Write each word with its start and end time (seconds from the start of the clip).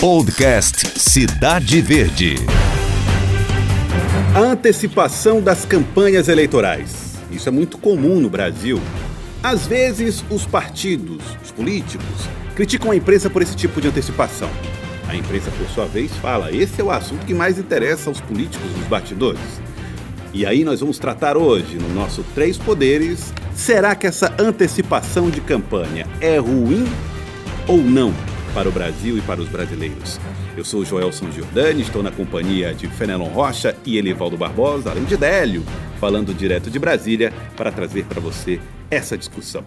Podcast 0.00 1.00
Cidade 1.00 1.80
Verde. 1.80 2.34
A 4.34 4.40
antecipação 4.40 5.40
das 5.40 5.64
campanhas 5.64 6.28
eleitorais. 6.28 7.14
Isso 7.30 7.48
é 7.48 7.52
muito 7.52 7.78
comum 7.78 8.20
no 8.20 8.28
Brasil. 8.28 8.78
Às 9.42 9.66
vezes, 9.66 10.22
os 10.28 10.44
partidos, 10.44 11.22
os 11.42 11.50
políticos, 11.50 12.06
criticam 12.54 12.90
a 12.90 12.96
imprensa 12.96 13.30
por 13.30 13.40
esse 13.40 13.56
tipo 13.56 13.80
de 13.80 13.88
antecipação. 13.88 14.50
A 15.08 15.16
imprensa, 15.16 15.50
por 15.52 15.66
sua 15.68 15.86
vez, 15.86 16.12
fala: 16.18 16.52
esse 16.52 16.78
é 16.78 16.84
o 16.84 16.90
assunto 16.90 17.24
que 17.24 17.32
mais 17.32 17.58
interessa 17.58 18.10
aos 18.10 18.20
políticos 18.20 18.70
nos 18.76 18.86
bastidores. 18.86 19.40
E 20.34 20.44
aí 20.44 20.62
nós 20.62 20.80
vamos 20.80 20.98
tratar 20.98 21.38
hoje, 21.38 21.76
no 21.76 21.88
nosso 21.94 22.22
Três 22.34 22.58
Poderes, 22.58 23.32
será 23.54 23.94
que 23.94 24.06
essa 24.06 24.34
antecipação 24.38 25.30
de 25.30 25.40
campanha 25.40 26.06
é 26.20 26.36
ruim 26.36 26.86
ou 27.66 27.78
não 27.78 28.12
para 28.56 28.70
o 28.70 28.72
Brasil 28.72 29.18
e 29.18 29.20
para 29.20 29.38
os 29.38 29.50
brasileiros? 29.50 30.18
Eu 30.56 30.64
sou 30.64 30.80
o 30.80 30.84
Joelson 30.84 31.30
Giordani, 31.30 31.82
estou 31.82 32.02
na 32.02 32.10
companhia 32.10 32.72
de 32.72 32.88
Fenelon 32.88 33.28
Rocha 33.28 33.76
e 33.84 33.98
Elivaldo 33.98 34.34
Barbosa, 34.34 34.92
além 34.92 35.04
de 35.04 35.14
Délio, 35.14 35.62
falando 36.00 36.32
direto 36.32 36.70
de 36.70 36.78
Brasília 36.78 37.34
para 37.54 37.70
trazer 37.70 38.06
para 38.06 38.18
você 38.18 38.58
essa 38.90 39.14
discussão. 39.14 39.62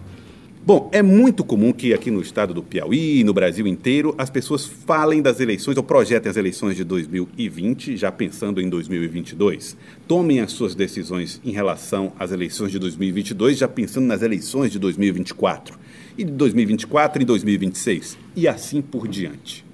Bom, 0.66 0.90
é 0.92 1.02
muito 1.02 1.44
comum 1.44 1.72
que 1.72 1.94
aqui 1.94 2.10
no 2.10 2.20
estado 2.20 2.52
do 2.52 2.64
Piauí 2.64 3.20
e 3.20 3.24
no 3.24 3.32
Brasil 3.32 3.64
inteiro 3.64 4.12
as 4.18 4.28
pessoas 4.28 4.66
falem 4.66 5.22
das 5.22 5.38
eleições 5.38 5.76
ou 5.76 5.84
projetem 5.84 6.28
as 6.28 6.36
eleições 6.36 6.74
de 6.76 6.82
2020, 6.82 7.96
já 7.96 8.10
pensando 8.10 8.60
em 8.60 8.68
2022. 8.68 9.76
Tomem 10.08 10.40
as 10.40 10.50
suas 10.50 10.74
decisões 10.74 11.40
em 11.44 11.52
relação 11.52 12.12
às 12.18 12.32
eleições 12.32 12.72
de 12.72 12.78
2022, 12.80 13.56
já 13.56 13.68
pensando 13.68 14.06
nas 14.06 14.20
eleições 14.20 14.72
de 14.72 14.80
2024. 14.80 15.78
E 16.20 16.24
de 16.24 16.32
2024 16.32 17.22
em 17.22 17.24
2026. 17.24 18.18
E 18.36 18.46
assim 18.46 18.82
por 18.82 19.08
diante. 19.08 19.64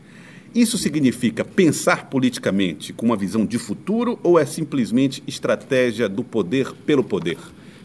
Isso 0.55 0.79
significa 0.79 1.45
pensar 1.45 2.09
politicamente 2.09 2.93
com 2.93 3.07
uma 3.07 3.17
visão 3.17 3.45
de 3.45 3.59
futuro 3.59 4.17
ou 4.23 4.39
é 4.39 4.47
simplesmente 4.47 5.25
estratégia 5.27 6.09
do 6.09 6.23
poder 6.23 6.73
pelo 6.87 7.03
poder? 7.03 7.37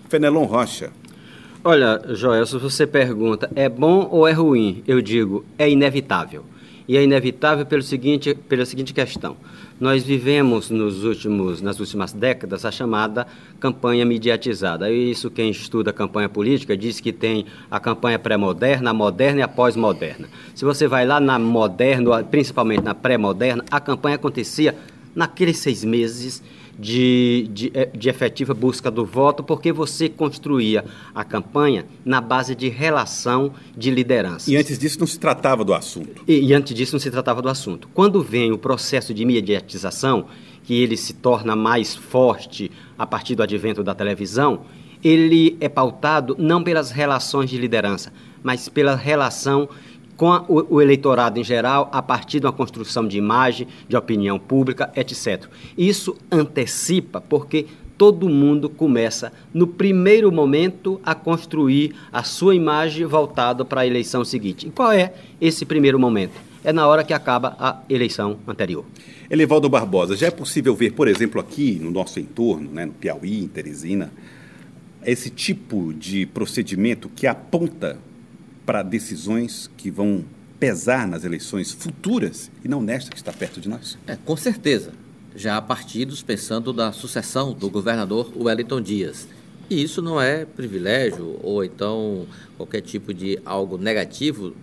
Fenelon 0.09 0.43
Rocha, 0.43 0.91
Olha, 1.63 2.01
Joel, 2.09 2.45
se 2.45 2.57
você 2.57 2.85
pergunta, 2.85 3.49
é 3.55 3.67
bom 3.67 4.07
ou 4.11 4.27
é 4.27 4.31
ruim? 4.31 4.83
Eu 4.87 5.01
digo, 5.01 5.43
é 5.57 5.67
inevitável. 5.67 6.45
E 6.87 6.95
é 6.97 7.03
inevitável 7.03 7.65
pelo 7.65 7.81
seguinte, 7.81 8.35
pela 8.47 8.65
seguinte 8.65 8.93
questão. 8.93 9.37
Nós 9.81 10.03
vivemos 10.03 10.69
nos 10.69 11.03
últimos, 11.03 11.59
nas 11.59 11.79
últimas 11.79 12.13
décadas 12.13 12.65
a 12.65 12.71
chamada 12.71 13.25
campanha 13.59 14.05
mediatizada. 14.05 14.91
Isso 14.91 15.31
quem 15.31 15.49
estuda 15.49 15.91
campanha 15.91 16.29
política 16.29 16.77
diz 16.77 16.99
que 16.99 17.11
tem 17.11 17.47
a 17.69 17.79
campanha 17.79 18.19
pré-moderna, 18.19 18.91
a 18.91 18.93
moderna 18.93 19.39
e 19.39 19.41
a 19.41 19.47
pós-moderna. 19.47 20.29
Se 20.53 20.63
você 20.63 20.87
vai 20.87 21.03
lá 21.07 21.19
na 21.19 21.39
moderna, 21.39 22.23
principalmente 22.23 22.83
na 22.83 22.93
pré-moderna, 22.93 23.65
a 23.71 23.79
campanha 23.79 24.17
acontecia 24.17 24.75
naqueles 25.15 25.57
seis 25.57 25.83
meses 25.83 26.43
de, 26.77 27.49
de, 27.51 27.71
eh, 27.73 27.89
de, 27.93 28.09
efetiva 28.09 28.53
busca 28.53 28.89
do 28.89 29.05
voto, 29.05 29.43
porque 29.43 29.71
você 29.71 30.09
construía 30.09 30.85
a 31.13 31.23
campanha 31.23 31.85
na 32.03 32.21
base 32.21 32.55
de 32.55 32.69
relação 32.69 33.53
de 33.75 33.91
liderança. 33.91 34.49
E 34.49 34.57
antes 34.57 34.77
disso 34.77 34.99
não 34.99 35.07
se 35.07 35.19
tratava 35.19 35.63
do 35.63 35.73
assunto. 35.73 36.23
E, 36.27 36.39
e 36.39 36.53
antes 36.53 36.73
disso 36.73 36.93
não 36.93 36.99
se 36.99 37.11
tratava 37.11 37.41
do 37.41 37.49
assunto. 37.49 37.87
Quando 37.93 38.21
vem 38.21 38.51
o 38.51 38.57
processo 38.57 39.13
de 39.13 39.25
mediatização, 39.25 40.25
que 40.63 40.75
ele 40.75 40.95
se 40.95 41.13
torna 41.13 41.55
mais 41.55 41.95
forte 41.95 42.71
a 42.97 43.05
partir 43.05 43.35
do 43.35 43.43
advento 43.43 43.83
da 43.83 43.95
televisão, 43.95 44.61
ele 45.03 45.57
é 45.59 45.67
pautado 45.67 46.35
não 46.37 46.63
pelas 46.63 46.91
relações 46.91 47.49
de 47.49 47.57
liderança, 47.57 48.13
mas 48.43 48.69
pela 48.69 48.95
relação 48.95 49.67
com 50.21 50.31
a, 50.31 50.45
o, 50.47 50.75
o, 50.75 50.81
eleitorado 50.83 51.39
em 51.39 51.43
geral 51.43 51.89
a 51.91 51.99
partir 51.99 52.39
de 52.39 52.45
uma 52.45 52.53
construção 52.53 53.07
de 53.07 53.17
imagem, 53.17 53.67
de 53.89 53.97
opinião 53.97 54.37
pública, 54.37 54.91
etc. 54.95 55.45
Isso 55.75 56.15
antecipa 56.31 57.19
porque 57.19 57.65
todo 57.97 58.29
mundo 58.29 58.69
começa, 58.69 59.33
no 59.51 59.65
primeiro 59.65 60.31
momento, 60.31 61.01
a 61.03 61.15
construir 61.15 61.95
a 62.13 62.21
sua 62.21 62.53
imagem 62.53 63.03
voltada 63.07 63.65
para 63.65 63.81
a 63.81 63.87
eleição 63.87 64.23
seguinte. 64.23 64.67
E 64.67 64.69
qual 64.69 64.91
é 64.91 65.11
esse 65.41 65.65
primeiro 65.65 65.97
momento? 65.97 66.39
É 66.63 66.71
na 66.71 66.85
hora 66.85 67.03
que 67.03 67.15
acaba 67.15 67.55
a 67.57 67.79
eleição 67.89 68.37
anterior. 68.47 68.85
Elivaldo 69.27 69.67
Barbosa, 69.69 70.15
já 70.15 70.27
é 70.27 70.31
possível 70.31 70.75
ver, 70.75 70.91
por 70.91 71.07
exemplo, 71.07 71.41
aqui 71.41 71.79
no 71.81 71.89
nosso 71.89 72.19
entorno, 72.19 72.69
né, 72.71 72.85
no 72.85 72.93
Piauí, 72.93 73.43
em 73.43 73.47
Teresina, 73.47 74.13
esse 75.03 75.31
tipo 75.31 75.91
de 75.91 76.27
procedimento 76.27 77.09
que 77.09 77.25
aponta 77.25 77.97
para 78.65 78.83
decisões 78.83 79.69
que 79.77 79.89
vão 79.89 80.23
pesar 80.59 81.07
nas 81.07 81.23
eleições 81.23 81.71
futuras 81.71 82.51
e 82.63 82.67
não 82.67 82.81
nesta 82.81 83.09
que 83.09 83.17
está 83.17 83.33
perto 83.33 83.59
de 83.59 83.67
nós? 83.67 83.97
É, 84.05 84.15
com 84.15 84.37
certeza. 84.37 84.93
Já 85.35 85.57
há 85.57 85.61
partidos 85.61 86.21
pensando 86.21 86.73
na 86.73 86.91
sucessão 86.91 87.53
do 87.53 87.69
governador 87.69 88.31
Wellington 88.35 88.81
Dias. 88.81 89.27
E 89.69 89.81
isso 89.81 90.01
não 90.01 90.21
é 90.21 90.45
privilégio 90.45 91.39
ou 91.41 91.63
então 91.63 92.27
qualquer 92.57 92.81
tipo 92.81 93.13
de 93.13 93.39
algo 93.45 93.77
negativo 93.77 94.53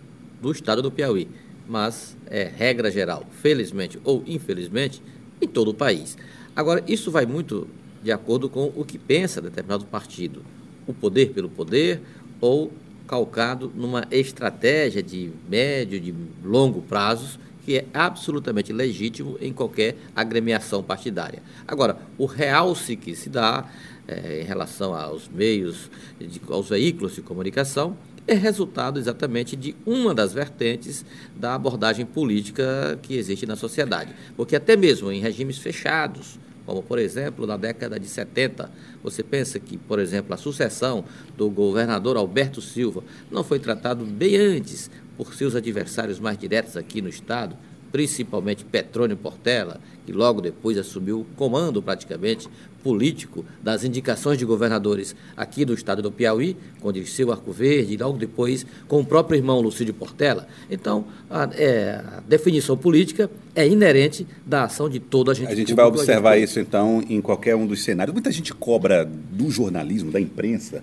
do 0.40 0.52
estado 0.52 0.82
do 0.82 0.90
Piauí, 0.90 1.28
mas 1.66 2.16
é 2.26 2.44
regra 2.44 2.90
geral, 2.90 3.26
felizmente 3.42 3.98
ou 4.04 4.22
infelizmente, 4.26 5.02
em 5.40 5.48
todo 5.48 5.68
o 5.68 5.74
país. 5.74 6.16
Agora, 6.54 6.84
isso 6.86 7.10
vai 7.10 7.24
muito 7.24 7.66
de 8.02 8.12
acordo 8.12 8.48
com 8.48 8.72
o 8.76 8.84
que 8.84 8.98
pensa 8.98 9.40
determinado 9.40 9.84
partido. 9.86 10.42
O 10.86 10.92
poder 10.92 11.30
pelo 11.32 11.48
poder 11.48 12.00
ou 12.40 12.72
calcado 13.08 13.72
numa 13.74 14.06
estratégia 14.10 15.02
de 15.02 15.32
médio, 15.48 15.98
de 15.98 16.14
longo 16.44 16.82
prazos, 16.82 17.38
que 17.64 17.78
é 17.78 17.86
absolutamente 17.92 18.72
legítimo 18.72 19.36
em 19.40 19.52
qualquer 19.52 19.96
agremiação 20.14 20.82
partidária. 20.82 21.42
Agora, 21.66 21.98
o 22.16 22.26
realce 22.26 22.96
que 22.96 23.16
se 23.16 23.28
dá 23.28 23.66
é, 24.06 24.40
em 24.40 24.44
relação 24.44 24.94
aos 24.94 25.28
meios, 25.28 25.90
de, 26.18 26.40
aos 26.48 26.68
veículos 26.68 27.14
de 27.14 27.22
comunicação, 27.22 27.96
é 28.26 28.34
resultado 28.34 28.98
exatamente 28.98 29.56
de 29.56 29.74
uma 29.86 30.14
das 30.14 30.32
vertentes 30.32 31.04
da 31.34 31.54
abordagem 31.54 32.04
política 32.04 32.98
que 33.02 33.16
existe 33.16 33.46
na 33.46 33.56
sociedade. 33.56 34.14
Porque 34.36 34.54
até 34.54 34.76
mesmo 34.76 35.10
em 35.10 35.20
regimes 35.20 35.58
fechados, 35.58 36.38
como 36.68 36.82
por 36.82 36.98
exemplo 36.98 37.46
na 37.46 37.56
década 37.56 37.98
de 37.98 38.06
70. 38.06 38.70
Você 39.02 39.22
pensa 39.22 39.58
que, 39.58 39.78
por 39.78 39.98
exemplo, 39.98 40.34
a 40.34 40.36
sucessão 40.36 41.02
do 41.34 41.48
governador 41.48 42.18
Alberto 42.18 42.60
Silva 42.60 43.02
não 43.30 43.42
foi 43.42 43.58
tratado 43.58 44.04
bem 44.04 44.36
antes 44.36 44.90
por 45.16 45.32
seus 45.32 45.56
adversários 45.56 46.20
mais 46.20 46.36
diretos 46.36 46.76
aqui 46.76 47.00
no 47.00 47.08
estado, 47.08 47.56
principalmente 47.90 48.64
Petrônio 48.64 49.16
Portela, 49.16 49.80
que 50.04 50.12
logo 50.12 50.40
depois 50.40 50.78
assumiu 50.78 51.20
o 51.20 51.24
comando 51.36 51.82
praticamente 51.82 52.48
político 52.82 53.44
das 53.62 53.84
indicações 53.84 54.38
de 54.38 54.44
governadores 54.44 55.14
aqui 55.36 55.64
do 55.64 55.74
estado 55.74 56.00
do 56.00 56.10
Piauí, 56.10 56.56
com 56.80 56.92
Dirceu 56.92 57.30
Arco 57.30 57.52
Verde, 57.52 57.94
e 57.94 57.96
logo 57.96 58.16
depois 58.16 58.64
com 58.86 59.00
o 59.00 59.04
próprio 59.04 59.36
irmão 59.36 59.60
Lucídio 59.60 59.92
Portela. 59.92 60.46
Então, 60.70 61.04
a, 61.28 61.48
é, 61.52 62.02
a 62.16 62.20
definição 62.26 62.76
política 62.76 63.30
é 63.54 63.66
inerente 63.66 64.26
da 64.46 64.64
ação 64.64 64.88
de 64.88 65.00
toda 65.00 65.32
a 65.32 65.34
gente. 65.34 65.52
A 65.52 65.54
gente 65.54 65.74
vai 65.74 65.84
observar 65.84 66.36
gente... 66.36 66.44
isso, 66.44 66.60
então, 66.60 67.02
em 67.08 67.20
qualquer 67.20 67.56
um 67.56 67.66
dos 67.66 67.82
cenários. 67.82 68.14
Muita 68.14 68.30
gente 68.30 68.54
cobra 68.54 69.04
do 69.04 69.50
jornalismo, 69.50 70.10
da 70.10 70.20
imprensa, 70.20 70.82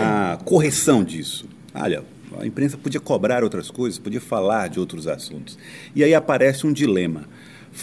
a 0.00 0.38
correção 0.44 1.04
disso. 1.04 1.46
Olha, 1.74 2.02
a 2.40 2.46
imprensa 2.46 2.76
podia 2.76 3.00
cobrar 3.00 3.42
outras 3.42 3.70
coisas, 3.70 3.98
podia 3.98 4.20
falar 4.20 4.68
de 4.68 4.80
outros 4.80 5.06
assuntos. 5.06 5.58
E 5.94 6.02
aí 6.02 6.14
aparece 6.14 6.66
um 6.66 6.72
dilema. 6.72 7.24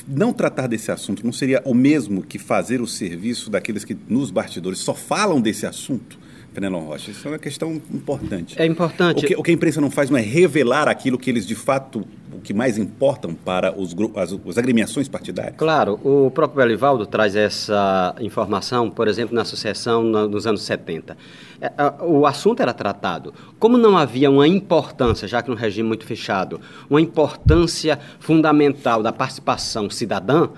Não 0.07 0.33
tratar 0.33 0.67
desse 0.67 0.91
assunto 0.91 1.23
não 1.23 1.33
seria 1.33 1.61
o 1.65 1.73
mesmo 1.73 2.23
que 2.23 2.39
fazer 2.39 2.81
o 2.81 2.87
serviço 2.87 3.49
daqueles 3.49 3.83
que 3.83 3.95
nos 4.07 4.31
bastidores 4.31 4.79
só 4.79 4.93
falam 4.93 5.39
desse 5.39 5.65
assunto? 5.65 6.17
Fenelon 6.53 6.85
Rocha, 6.85 7.11
isso 7.11 7.27
é 7.27 7.31
uma 7.31 7.39
questão 7.39 7.81
importante. 7.91 8.61
É 8.61 8.65
importante. 8.65 9.25
O 9.25 9.27
que, 9.27 9.35
o 9.35 9.43
que, 9.43 9.51
a 9.51 9.53
imprensa 9.53 9.81
não 9.81 9.89
faz 9.89 10.09
não 10.09 10.17
é 10.17 10.21
revelar 10.21 10.87
aquilo 10.87 11.17
que 11.17 11.29
eles 11.29 11.47
de 11.47 11.55
fato, 11.55 12.05
que 12.43 12.53
mais 12.53 12.77
importam 12.77 13.33
para 13.33 13.77
os, 13.77 13.95
as, 14.15 14.33
as 14.33 14.57
agremiações 14.57 15.07
partidárias. 15.07 15.55
Claro, 15.57 15.99
o 16.03 16.31
próprio 16.31 16.63
Belivaldo 16.63 17.05
traz 17.05 17.35
essa 17.35 18.15
informação, 18.19 18.89
por 18.89 19.07
exemplo, 19.07 19.35
na 19.35 19.41
associação 19.41 20.03
nos 20.03 20.47
anos 20.47 20.61
70. 20.63 21.17
É, 21.61 21.71
o 22.01 22.25
assunto 22.25 22.61
era 22.61 22.73
tratado. 22.73 23.33
Como 23.59 23.77
não 23.77 23.97
havia 23.97 24.29
uma 24.29 24.47
importância, 24.47 25.27
já 25.27 25.41
que 25.41 25.49
no 25.49 25.55
regime 25.55 25.87
muito 25.87 26.05
fechado, 26.05 26.59
uma 26.89 27.01
importância 27.01 27.99
fundamental 28.19 29.01
da 29.03 29.11
participação 29.11 29.89
cidadã, 29.89 30.49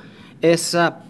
essa 0.41 1.01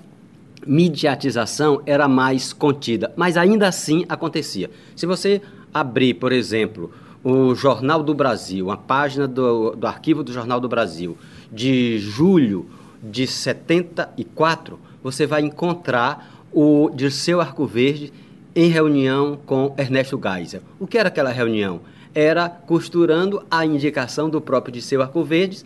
mediatização 0.66 1.82
era 1.86 2.08
mais 2.08 2.52
contida, 2.52 3.14
mas 3.16 3.38
ainda 3.38 3.68
assim 3.68 4.06
acontecia. 4.10 4.70
Se 4.96 5.06
você 5.06 5.42
abrir, 5.74 6.16
por 6.16 6.32
exemplo, 6.32 6.92
o 7.25 7.56
Jornal 7.56 8.04
do 8.04 8.13
Brasil, 8.13 8.69
a 8.69 8.77
página 8.77 9.27
do, 9.27 9.75
do 9.75 9.88
arquivo 9.88 10.24
do 10.24 10.31
Jornal 10.31 10.60
do 10.60 10.69
Brasil, 10.69 11.18
de 11.51 11.98
julho 11.98 12.68
de 13.01 13.25
74, 13.25 14.80
você 15.04 15.25
vai 15.25 15.42
encontrar 15.42 16.45
o 16.54 16.92
Dirceu 16.94 17.42
Arco 17.42 17.66
Verde 17.66 18.13
em 18.56 18.69
reunião 18.69 19.39
com 19.44 19.74
Ernesto 19.75 20.22
Geisel. 20.24 20.62
O 20.80 20.86
que 20.86 21.00
era 21.00 21.10
aquela 21.10 21.31
reunião? 21.31 21.81
Era 22.13 22.48
costurando 22.48 23.44
a 23.50 23.66
indicação 23.66 24.30
do 24.30 24.39
próprio 24.39 24.74
Dirceu 24.74 25.01
Arco 25.01 25.24
Verde 25.24 25.66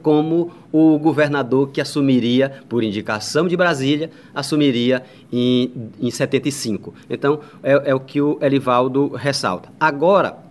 como 0.00 0.52
o 0.70 0.96
governador 1.00 1.70
que 1.70 1.80
assumiria, 1.80 2.60
por 2.68 2.84
indicação 2.84 3.48
de 3.48 3.56
Brasília, 3.56 4.08
assumiria 4.32 5.02
em, 5.32 5.90
em 6.00 6.08
75. 6.12 6.94
Então, 7.10 7.40
é, 7.60 7.90
é 7.90 7.94
o 7.94 7.98
que 7.98 8.20
o 8.20 8.38
Elivaldo 8.40 9.08
ressalta. 9.08 9.68
Agora, 9.80 10.45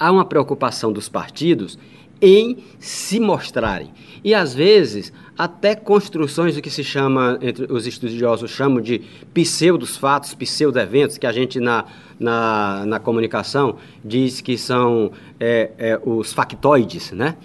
há 0.00 0.10
uma 0.10 0.24
preocupação 0.24 0.90
dos 0.90 1.10
partidos 1.10 1.78
em 2.22 2.58
se 2.78 3.20
mostrarem. 3.20 3.90
E 4.22 4.34
às 4.34 4.54
vezes, 4.54 5.12
até 5.36 5.74
construções 5.74 6.54
do 6.54 6.62
que 6.62 6.70
se 6.70 6.84
chama, 6.84 7.38
entre 7.40 7.70
os 7.72 7.86
estudiosos 7.86 8.50
chamam 8.50 8.80
de 8.80 9.02
pseudos 9.32 9.96
fatos, 9.96 10.34
pseudo-eventos, 10.34 11.16
que 11.16 11.26
a 11.26 11.32
gente 11.32 11.60
na, 11.60 11.84
na, 12.18 12.84
na 12.86 12.98
comunicação 12.98 13.76
diz 14.04 14.40
que 14.40 14.58
são 14.58 15.12
é, 15.38 15.70
é, 15.78 16.00
os 16.04 16.32
factoides, 16.32 17.12
né? 17.12 17.36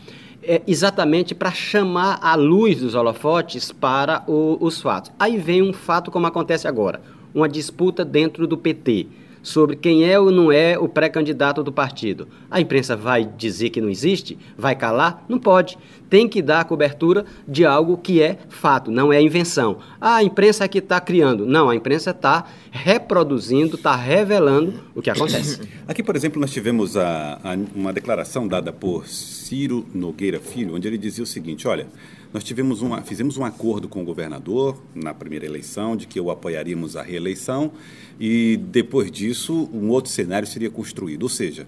É 0.47 0.61
exatamente 0.67 1.33
para 1.33 1.51
chamar 1.51 2.19
a 2.21 2.35
luz 2.35 2.79
dos 2.79 2.93
holofotes 2.93 3.71
para 3.71 4.23
o, 4.27 4.57
os 4.61 4.79
fatos. 4.79 5.11
Aí 5.17 5.37
vem 5.37 5.63
um 5.63 5.73
fato 5.73 6.11
como 6.11 6.27
acontece 6.27 6.67
agora, 6.67 7.01
uma 7.33 7.49
disputa 7.49 8.05
dentro 8.05 8.45
do 8.45 8.55
PT 8.55 9.07
sobre 9.45 9.75
quem 9.75 10.03
é 10.03 10.19
ou 10.19 10.31
não 10.31 10.51
é 10.51 10.75
o 10.75 10.89
pré-candidato 10.89 11.63
do 11.63 11.71
partido. 11.71 12.27
A 12.49 12.59
imprensa 12.59 12.95
vai 12.95 13.23
dizer 13.23 13.69
que 13.69 13.79
não 13.79 13.89
existe? 13.89 14.39
Vai 14.57 14.75
calar? 14.75 15.23
Não 15.29 15.37
pode. 15.37 15.77
Tem 16.09 16.27
que 16.27 16.41
dar 16.41 16.61
a 16.61 16.63
cobertura 16.63 17.25
de 17.47 17.65
algo 17.65 17.97
que 17.97 18.21
é 18.21 18.37
fato, 18.49 18.91
não 18.91 19.11
é 19.11 19.21
invenção. 19.21 19.79
Ah, 19.99 20.15
a 20.15 20.23
imprensa 20.23 20.63
é 20.63 20.67
que 20.67 20.79
está 20.79 20.99
criando. 20.99 21.45
Não, 21.45 21.69
a 21.69 21.75
imprensa 21.75 22.11
está 22.11 22.45
reproduzindo, 22.71 23.75
está 23.75 23.95
revelando 23.95 24.73
o 24.93 25.01
que 25.01 25.09
acontece. 25.09 25.61
Aqui, 25.87 26.03
por 26.03 26.15
exemplo, 26.15 26.39
nós 26.39 26.51
tivemos 26.51 26.95
a, 26.95 27.39
a, 27.43 27.57
uma 27.75 27.91
declaração 27.91 28.47
dada 28.47 28.71
por 28.71 29.07
Ciro 29.07 29.85
Nogueira 29.93 30.39
Filho, 30.39 30.75
onde 30.75 30.87
ele 30.87 30.97
dizia 30.97 31.23
o 31.23 31.27
seguinte: 31.27 31.67
olha. 31.67 31.87
Nós 32.33 32.43
tivemos 32.43 32.81
uma, 32.81 33.01
fizemos 33.01 33.37
um 33.37 33.45
acordo 33.45 33.87
com 33.87 34.01
o 34.01 34.03
governador 34.03 34.77
na 34.93 35.13
primeira 35.13 35.45
eleição 35.45 35.95
de 35.95 36.05
que 36.05 36.19
o 36.19 36.29
apoiaríamos 36.29 36.97
a 36.97 37.01
reeleição 37.01 37.71
e 38.19 38.57
depois 38.57 39.09
disso 39.09 39.69
um 39.73 39.87
outro 39.87 40.11
cenário 40.11 40.45
seria 40.45 40.69
construído. 40.69 41.23
Ou 41.23 41.29
seja, 41.29 41.65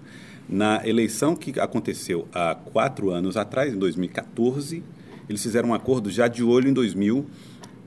na 0.48 0.86
eleição 0.86 1.36
que 1.36 1.58
aconteceu 1.60 2.26
há 2.32 2.54
quatro 2.54 3.10
anos 3.10 3.36
atrás, 3.36 3.74
em 3.74 3.78
2014, 3.78 4.82
eles 5.28 5.42
fizeram 5.42 5.70
um 5.70 5.74
acordo 5.74 6.10
já 6.10 6.26
de 6.26 6.42
olho 6.42 6.68
em 6.68 6.72
2000 6.72 7.26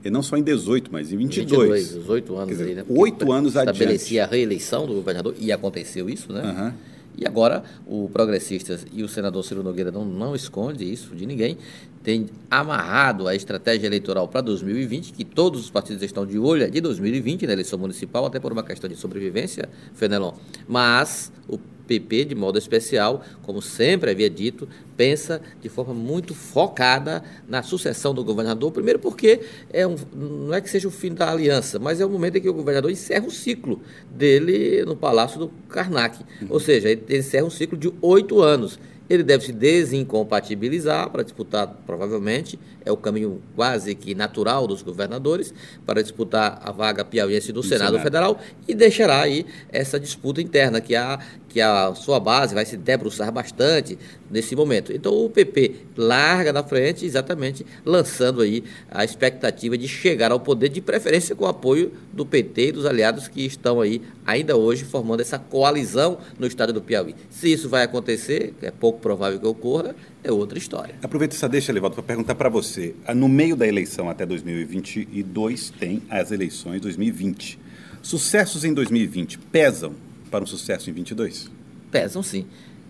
e 0.04 0.10
não 0.10 0.22
só 0.22 0.36
em 0.36 0.42
18, 0.42 0.90
mas 0.92 1.12
em 1.12 1.16
22. 1.16 1.50
22, 1.50 1.96
os 1.96 2.08
oito 2.08 2.36
anos 2.36 2.48
dizer, 2.48 2.64
aí, 2.64 2.74
né? 2.74 2.84
Oito 2.88 3.32
anos 3.32 3.56
adiante. 3.56 3.76
Estabelecia 3.76 4.24
a 4.24 4.26
reeleição 4.26 4.86
do 4.86 4.94
governador, 4.94 5.34
e 5.38 5.52
aconteceu 5.52 6.08
isso, 6.08 6.32
né? 6.32 6.42
Uhum. 6.42 6.72
E 7.16 7.26
agora 7.26 7.62
o 7.86 8.08
Progressistas 8.08 8.86
e 8.92 9.02
o 9.02 9.08
senador 9.08 9.44
Ciro 9.44 9.62
Nogueira 9.62 9.90
não, 9.90 10.04
não 10.04 10.34
esconde 10.34 10.90
isso 10.90 11.14
de 11.14 11.26
ninguém, 11.26 11.58
tem 12.02 12.26
amarrado 12.50 13.28
a 13.28 13.34
estratégia 13.34 13.86
eleitoral 13.86 14.26
para 14.26 14.40
2020, 14.40 15.12
que 15.12 15.24
todos 15.24 15.60
os 15.60 15.70
partidos 15.70 16.02
estão 16.02 16.26
de 16.26 16.38
olho, 16.38 16.64
é 16.64 16.70
de 16.70 16.80
2020, 16.80 17.46
na 17.46 17.52
eleição 17.52 17.78
municipal, 17.78 18.26
até 18.26 18.40
por 18.40 18.50
uma 18.50 18.62
questão 18.62 18.88
de 18.88 18.96
sobrevivência, 18.96 19.68
Fenelon. 19.94 20.32
Mas 20.66 21.30
o 21.46 21.58
PP, 21.86 22.26
de 22.26 22.34
modo 22.34 22.58
especial, 22.58 23.22
como 23.42 23.60
sempre 23.60 24.10
havia 24.10 24.30
dito, 24.30 24.68
pensa 24.96 25.40
de 25.60 25.68
forma 25.68 25.92
muito 25.92 26.34
focada 26.34 27.22
na 27.48 27.62
sucessão 27.62 28.14
do 28.14 28.24
governador. 28.24 28.70
Primeiro, 28.70 28.98
porque 28.98 29.40
é 29.72 29.86
um, 29.86 29.96
não 30.14 30.54
é 30.54 30.60
que 30.60 30.70
seja 30.70 30.88
o 30.88 30.90
fim 30.90 31.12
da 31.12 31.30
aliança, 31.30 31.78
mas 31.78 32.00
é 32.00 32.06
o 32.06 32.10
momento 32.10 32.36
em 32.36 32.40
que 32.40 32.48
o 32.48 32.54
governador 32.54 32.90
encerra 32.90 33.26
o 33.26 33.30
ciclo 33.30 33.80
dele 34.10 34.84
no 34.84 34.96
Palácio 34.96 35.38
do 35.38 35.48
Karnak. 35.68 36.18
Uhum. 36.40 36.48
Ou 36.50 36.60
seja, 36.60 36.90
ele 36.90 37.04
encerra 37.10 37.46
um 37.46 37.50
ciclo 37.50 37.76
de 37.76 37.92
oito 38.00 38.40
anos. 38.40 38.78
Ele 39.10 39.22
deve 39.22 39.44
se 39.44 39.52
desincompatibilizar 39.52 41.10
para 41.10 41.22
disputar, 41.22 41.66
provavelmente, 41.84 42.58
é 42.84 42.90
o 42.90 42.96
caminho 42.96 43.42
quase 43.54 43.94
que 43.94 44.14
natural 44.14 44.66
dos 44.66 44.80
governadores, 44.80 45.52
para 45.84 46.02
disputar 46.02 46.60
a 46.62 46.72
vaga 46.72 47.04
piauiense 47.04 47.52
do 47.52 47.62
Senado, 47.62 47.90
Senado, 47.90 48.02
Federal 48.02 48.40
e 48.66 48.74
deixará 48.74 49.20
aí 49.20 49.44
essa 49.70 49.98
disputa 49.98 50.40
interna 50.40 50.80
que 50.80 50.94
a, 50.94 51.18
que 51.52 51.60
a 51.60 51.94
sua 51.94 52.18
base 52.18 52.54
vai 52.54 52.64
se 52.64 52.76
debruçar 52.76 53.30
bastante 53.30 53.98
nesse 54.30 54.56
momento. 54.56 54.92
Então 54.92 55.12
o 55.12 55.28
PP 55.28 55.76
larga 55.96 56.52
na 56.52 56.62
frente, 56.62 57.04
exatamente 57.04 57.64
lançando 57.84 58.40
aí 58.40 58.64
a 58.90 59.04
expectativa 59.04 59.76
de 59.76 59.86
chegar 59.86 60.32
ao 60.32 60.40
poder, 60.40 60.70
de 60.70 60.80
preferência 60.80 61.36
com 61.36 61.44
o 61.44 61.48
apoio 61.48 61.92
do 62.12 62.24
PT 62.24 62.68
e 62.68 62.72
dos 62.72 62.86
aliados 62.86 63.28
que 63.28 63.44
estão 63.44 63.80
aí 63.80 64.00
ainda 64.26 64.56
hoje 64.56 64.84
formando 64.84 65.20
essa 65.20 65.38
coalizão 65.38 66.18
no 66.38 66.46
estado 66.46 66.72
do 66.72 66.80
Piauí. 66.80 67.14
Se 67.30 67.52
isso 67.52 67.68
vai 67.68 67.82
acontecer, 67.82 68.54
é 68.62 68.70
pouco 68.70 69.00
provável 69.00 69.38
que 69.38 69.46
ocorra, 69.46 69.94
é 70.24 70.32
outra 70.32 70.58
história. 70.58 70.94
Aproveito 71.02 71.34
essa 71.34 71.48
deixa, 71.48 71.72
Levaldo, 71.72 71.96
para 71.96 72.04
perguntar 72.04 72.34
para 72.34 72.48
você. 72.48 72.94
No 73.14 73.28
meio 73.28 73.54
da 73.56 73.66
eleição 73.66 74.08
até 74.08 74.24
2022 74.24 75.70
tem 75.78 76.02
as 76.08 76.30
eleições 76.30 76.80
2020. 76.80 77.58
Sucessos 78.00 78.64
em 78.64 78.72
2020 78.72 79.38
pesam 79.38 79.94
para 80.32 80.42
um 80.42 80.46
sucesso 80.46 80.88
em 80.88 80.94
22? 80.94 81.50
Pesam 81.90 82.22
sim. 82.22 82.46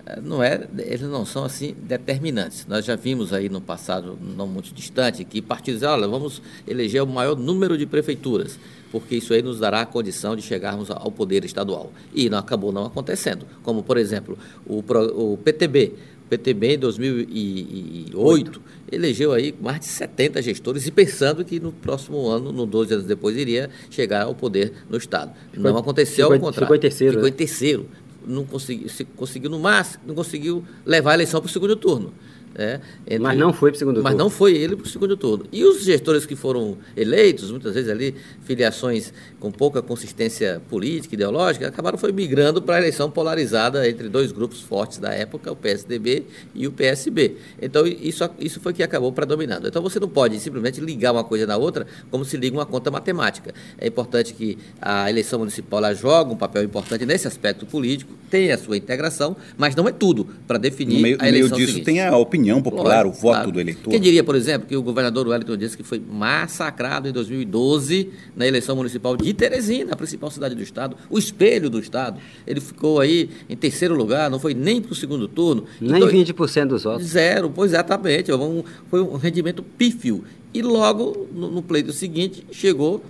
É, 0.07 0.21
não 0.21 0.43
é, 0.43 0.67
eles 0.79 1.03
não 1.03 1.27
são 1.27 1.45
assim 1.45 1.75
determinantes. 1.83 2.67
Nós 2.67 2.85
já 2.85 2.95
vimos 2.95 3.33
aí 3.33 3.49
no 3.49 3.61
passado, 3.61 4.17
não 4.21 4.47
muito 4.47 4.73
distante, 4.73 5.25
que 5.25 5.43
partidos, 5.43 5.83
olha, 5.83 6.07
vamos 6.07 6.41
eleger 6.67 7.03
o 7.03 7.07
maior 7.07 7.37
número 7.37 7.77
de 7.77 7.85
prefeituras, 7.85 8.59
porque 8.91 9.17
isso 9.17 9.35
aí 9.35 9.43
nos 9.43 9.59
dará 9.59 9.81
a 9.81 9.87
condição 9.87 10.37
de 10.37 10.43
chegarmos 10.43 10.91
ao 10.91 11.11
poder 11.11 11.45
estadual. 11.45 11.93
E 12.15 12.31
não 12.31 12.39
acabou 12.39 12.73
não 12.73 12.87
acontecendo. 12.87 13.45
Como, 13.63 13.83
por 13.83 13.97
exemplo, 13.97 14.39
o, 14.65 14.79
o 14.79 15.37
PTB. 15.39 15.95
O 16.33 16.39
PTB 16.39 16.75
em 16.75 16.79
2008 16.79 18.17
Oito. 18.17 18.63
elegeu 18.91 19.33
aí 19.33 19.55
mais 19.61 19.81
de 19.81 19.87
70 19.87 20.41
gestores 20.41 20.87
e 20.87 20.91
pensando 20.91 21.45
que 21.45 21.61
no 21.61 21.73
próximo 21.73 22.27
ano, 22.27 22.51
no 22.51 22.65
12 22.65 22.95
anos 22.95 23.07
depois, 23.07 23.37
iria 23.37 23.69
chegar 23.91 24.23
ao 24.23 24.35
poder 24.35 24.73
no 24.89 24.97
Estado. 24.97 25.33
Ficou, 25.53 25.71
não 25.71 25.79
aconteceu 25.79 26.29
ficou, 26.29 26.35
ao 26.35 26.41
contrário. 26.41 26.67
Ficou 26.67 26.77
em 26.77 26.81
terceiro. 26.81 27.13
Ficou 27.13 27.29
né? 27.29 27.29
em 27.29 27.37
terceiro 27.37 27.87
não 28.27 28.45
conseguiu, 28.45 28.89
conseguiu 29.17 29.51
no 29.51 29.59
máximo, 29.59 30.05
não 30.07 30.15
conseguiu 30.15 30.65
levar 30.87 31.11
a 31.11 31.15
eleição 31.15 31.41
para 31.41 31.49
o 31.49 31.53
segundo 31.53 31.77
turno. 31.77 32.15
É, 32.55 32.81
entre, 33.07 33.19
mas 33.19 33.39
não 33.39 33.53
foi 33.53 33.71
para 33.71 33.77
o 33.77 33.79
segundo 33.79 33.95
mas 33.97 34.03
turno. 34.03 34.19
Mas 34.19 34.19
não 34.19 34.31
foi 34.31 34.57
ele 34.57 34.77
para 34.77 34.87
o 34.87 34.89
segundo 34.89 35.17
turno. 35.17 35.47
E 35.51 35.65
os 35.65 35.83
gestores 35.85 36.27
que 36.27 36.37
foram 36.37 36.77
eleitos, 36.97 37.51
muitas 37.51 37.75
vezes 37.75 37.91
ali, 37.91 38.15
filiações 38.43 39.13
com 39.41 39.51
pouca 39.51 39.81
consistência 39.81 40.61
política, 40.69 41.15
ideológica, 41.15 41.67
acabaram 41.69 41.97
foi 41.97 42.13
migrando 42.13 42.61
para 42.61 42.77
a 42.77 42.79
eleição 42.79 43.11
polarizada 43.11 43.89
entre 43.89 44.09
dois 44.09 44.33
grupos 44.33 44.61
fortes 44.61 44.99
da 44.99 45.13
época, 45.13 45.51
o 45.51 45.57
PSDB 45.57 46.25
e 46.55 46.67
o 46.67 46.73
PSB. 46.73 47.37
Então, 47.61 47.87
isso, 47.87 48.29
isso 48.39 48.61
foi 48.61 48.73
que 48.73 48.83
acabou 48.83 49.13
predominando. 49.13 49.67
Então, 49.67 49.83
você 49.83 49.99
não 49.99 50.09
pode 50.09 50.39
simplesmente 50.39 50.81
ligar 50.81 51.13
uma 51.13 51.25
coisa 51.25 51.47
na 51.47 51.57
outra 51.57 51.87
como 52.11 52.25
se 52.25 52.37
liga 52.37 52.57
uma 52.57 52.67
conta 52.67 52.91
matemática. 52.91 53.55
É 53.79 53.87
importante 53.87 54.35
que 54.35 54.59
a 54.81 55.09
eleição 55.09 55.39
municipal 55.39 55.79
ela 55.79 55.95
joga 55.95 56.33
um 56.33 56.37
papel 56.37 56.63
importante 56.63 57.07
nesse 57.07 57.27
aspecto 57.27 57.65
político, 57.67 58.13
tem 58.31 58.53
a 58.53 58.59
sua 58.59 58.77
integração, 58.77 59.37
mas 59.57 59.75
não 59.75 59.89
é 59.89 59.93
tudo 59.93 60.27
para 60.47 60.59
definir 60.59 60.97
no 60.97 61.01
meio, 61.01 61.17
a 61.19 61.29
eleição 61.29 61.51
No 61.51 61.57
meio 61.57 61.67
disso 61.67 61.79
seguinte. 61.79 61.85
tem 61.85 62.01
a 62.03 62.17
opinião 62.17 62.42
opinião 62.43 62.63
popular, 62.63 63.07
o 63.07 63.13
voto 63.13 63.21
claro. 63.21 63.53
do 63.53 63.61
eleitor. 63.61 63.91
Quem 63.91 64.01
diria, 64.01 64.25
por 64.25 64.35
exemplo, 64.35 64.67
que 64.67 64.77
o 64.77 64.83
governador 64.83 65.29
Wellington 65.29 65.57
disse 65.57 65.77
que 65.77 65.83
foi 65.83 66.01
massacrado 66.01 67.09
em 67.09 67.13
2012 67.13 68.11
na 68.37 68.47
eleição 68.47 68.75
municipal 68.77 69.17
de 69.17 69.33
Teresina, 69.33 69.93
a 69.93 69.97
principal 69.97 70.31
cidade 70.31 70.55
do 70.55 70.63
estado, 70.63 70.97
o 71.09 71.19
espelho 71.19 71.71
do 71.71 71.79
estado. 71.79 72.21
Ele 72.47 72.61
ficou 72.61 73.01
aí 73.01 73.31
em 73.49 73.57
terceiro 73.57 73.95
lugar, 73.95 74.31
não 74.31 74.39
foi 74.39 74.55
nem 74.55 74.81
para 74.81 74.93
o 74.93 74.95
segundo 74.95 75.29
turno. 75.29 75.65
Nem 75.81 75.97
então, 75.97 76.09
20% 76.09 76.67
dos 76.67 76.85
votos. 76.85 77.07
Zero, 77.07 77.51
pois 77.51 77.73
exatamente. 77.73 78.31
Foi 78.91 79.01
um 79.01 79.17
rendimento 79.17 79.63
pífio. 79.63 80.25
E 80.53 80.61
logo, 80.61 81.29
no, 81.33 81.63
pleito 81.63 81.93
seguinte, 81.93 82.45
chegou 82.51 83.03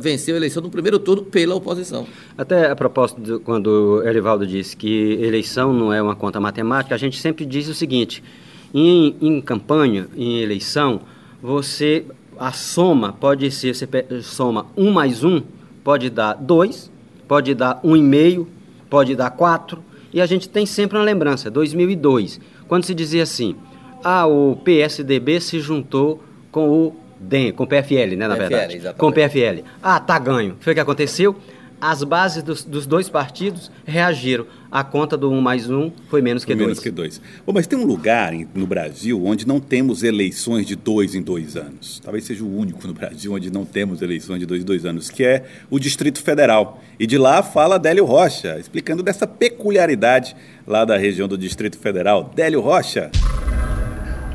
venceu 0.00 0.34
a 0.34 0.36
eleição 0.36 0.62
no 0.62 0.68
primeiro 0.68 0.98
turno 0.98 1.22
pela 1.22 1.54
oposição. 1.54 2.06
Até 2.36 2.70
a 2.70 2.76
propósito, 2.76 3.22
de, 3.22 3.38
quando 3.38 3.68
o 3.68 4.06
Erivaldo 4.06 4.46
disse 4.46 4.76
que 4.76 5.14
eleição 5.14 5.72
não 5.72 5.90
é 5.90 6.02
uma 6.02 6.14
conta 6.14 6.38
matemática, 6.38 6.94
a 6.94 6.98
gente 6.98 7.18
sempre 7.18 7.46
diz 7.46 7.68
o 7.68 7.74
seguinte: 7.74 8.22
em, 8.72 9.16
em 9.20 9.40
campanha, 9.40 10.08
em 10.16 10.40
eleição, 10.40 11.00
você 11.42 12.04
a 12.38 12.52
soma 12.52 13.12
pode 13.12 13.50
ser, 13.50 13.74
você 13.74 13.88
soma 14.22 14.66
um 14.76 14.90
mais 14.92 15.24
um, 15.24 15.42
pode 15.82 16.08
dar 16.08 16.34
dois, 16.34 16.90
pode 17.26 17.54
dar 17.54 17.80
um 17.82 17.96
e 17.96 18.02
meio, 18.02 18.48
pode 18.88 19.16
dar 19.16 19.30
quatro, 19.30 19.82
e 20.12 20.20
a 20.20 20.26
gente 20.26 20.48
tem 20.48 20.64
sempre 20.64 20.96
uma 20.96 21.04
lembrança, 21.04 21.50
2002, 21.50 22.40
quando 22.68 22.84
se 22.84 22.94
dizia 22.94 23.24
assim, 23.24 23.56
ah, 24.02 24.26
o 24.26 24.56
PSDB 24.56 25.40
se 25.40 25.58
juntou 25.60 26.22
com 26.50 26.70
o 26.70 26.96
DEM, 27.18 27.52
com 27.52 27.64
o 27.64 27.66
PFL, 27.66 28.16
né, 28.16 28.28
na 28.28 28.36
PFL, 28.36 28.48
verdade, 28.48 28.76
exatamente. 28.76 28.98
com 28.98 29.08
o 29.08 29.12
PFL. 29.12 29.64
Ah, 29.82 29.98
tá 29.98 30.18
ganho. 30.18 30.56
Foi 30.60 30.72
o 30.72 30.74
que 30.74 30.80
aconteceu? 30.80 31.36
As 31.80 32.02
bases 32.02 32.42
dos, 32.42 32.64
dos, 32.64 32.86
dois 32.86 33.08
partidos 33.08 33.70
reagiram. 33.84 34.46
A 34.70 34.84
conta 34.84 35.16
do 35.16 35.30
um 35.30 35.40
mais 35.40 35.70
um 35.70 35.90
foi 36.08 36.20
menos 36.20 36.44
que 36.44 36.54
dois. 36.54 36.66
Menos 36.66 36.80
que 36.80 36.90
dois. 36.90 37.20
Bom, 37.46 37.52
mas 37.52 37.66
tem 37.66 37.78
um 37.78 37.84
lugar 37.84 38.34
em, 38.34 38.46
no 38.54 38.66
Brasil 38.66 39.24
onde 39.24 39.46
não 39.46 39.60
temos 39.60 40.02
eleições 40.02 40.66
de 40.66 40.76
dois 40.76 41.14
em 41.14 41.22
dois 41.22 41.56
anos. 41.56 42.00
Talvez 42.04 42.24
seja 42.24 42.44
o 42.44 42.56
único 42.56 42.86
no 42.86 42.92
Brasil 42.92 43.32
onde 43.32 43.50
não 43.50 43.64
temos 43.64 44.02
eleições 44.02 44.40
de 44.40 44.46
dois 44.46 44.62
em 44.62 44.64
dois 44.64 44.84
anos, 44.84 45.08
que 45.08 45.24
é 45.24 45.44
o 45.70 45.78
Distrito 45.78 46.20
Federal. 46.20 46.82
E 46.98 47.06
de 47.06 47.16
lá 47.16 47.42
fala 47.42 47.78
Délio 47.78 48.04
Rocha, 48.04 48.58
explicando 48.58 49.02
dessa 49.02 49.26
peculiaridade 49.26 50.36
lá 50.66 50.84
da 50.84 50.98
região 50.98 51.26
do 51.26 51.38
Distrito 51.38 51.78
Federal. 51.78 52.30
Délio 52.34 52.60
Rocha. 52.60 53.10